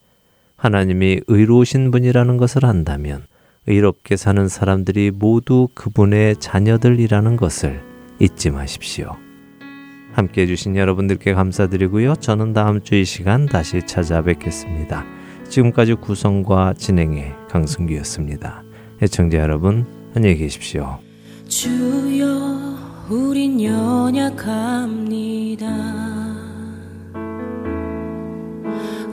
하나님이 0.56 1.20
의로우신 1.26 1.90
분이라는 1.90 2.36
것을 2.36 2.64
안다면 2.64 3.22
의롭게 3.66 4.16
사는 4.16 4.46
사람들이 4.48 5.10
모두 5.10 5.68
그분의 5.74 6.36
자녀들이라는 6.36 7.36
것을 7.36 7.82
잊지 8.20 8.50
마십시오. 8.50 9.16
함께 10.12 10.42
해주신 10.42 10.76
여러분들께 10.76 11.32
감사드리고요. 11.34 12.14
저는 12.16 12.52
다음 12.52 12.82
주 12.82 12.94
이 12.94 13.04
시간 13.04 13.46
다시 13.46 13.80
찾아뵙겠습니다. 13.84 15.04
지금까지 15.48 15.94
구성과 15.94 16.74
진행의 16.76 17.34
강승기였습니다. 17.50 18.62
애청자 19.02 19.38
여러분, 19.38 19.84
안녕히 20.14 20.36
계십시오. 20.36 20.98
주여, 21.48 23.06
우린 23.10 23.60
연약합니다. 23.60 24.84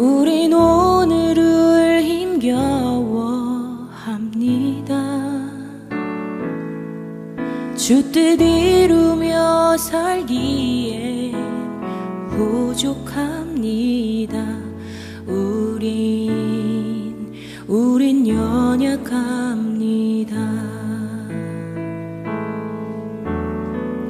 우린 0.01 0.51
오늘을 0.51 2.01
힘겨워합니다. 2.01 3.21
주뜻 7.77 8.41
이루며 8.41 9.77
살기에 9.77 11.33
부족합니다. 12.31 14.43
우린 15.27 17.35
우린 17.67 18.27
연약합니다. 18.27 20.35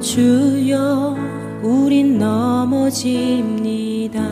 주여 0.00 1.18
우린 1.62 2.18
넘어집니다. 2.18 4.22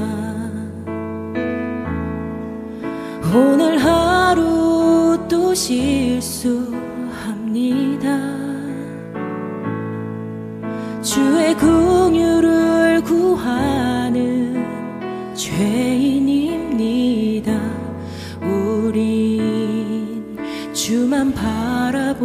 오늘 3.32 3.78
하루 3.78 5.16
또 5.28 5.54
실수합니다. 5.54 6.80
주의 11.00 11.56
긍휼을 11.56 13.02
구하는 13.04 14.66
죄인입니다. 15.34 16.40
우린 18.42 20.36
주만 20.72 21.32
바라봅니다. 21.32 22.20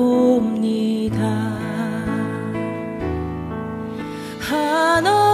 하나 4.39 5.24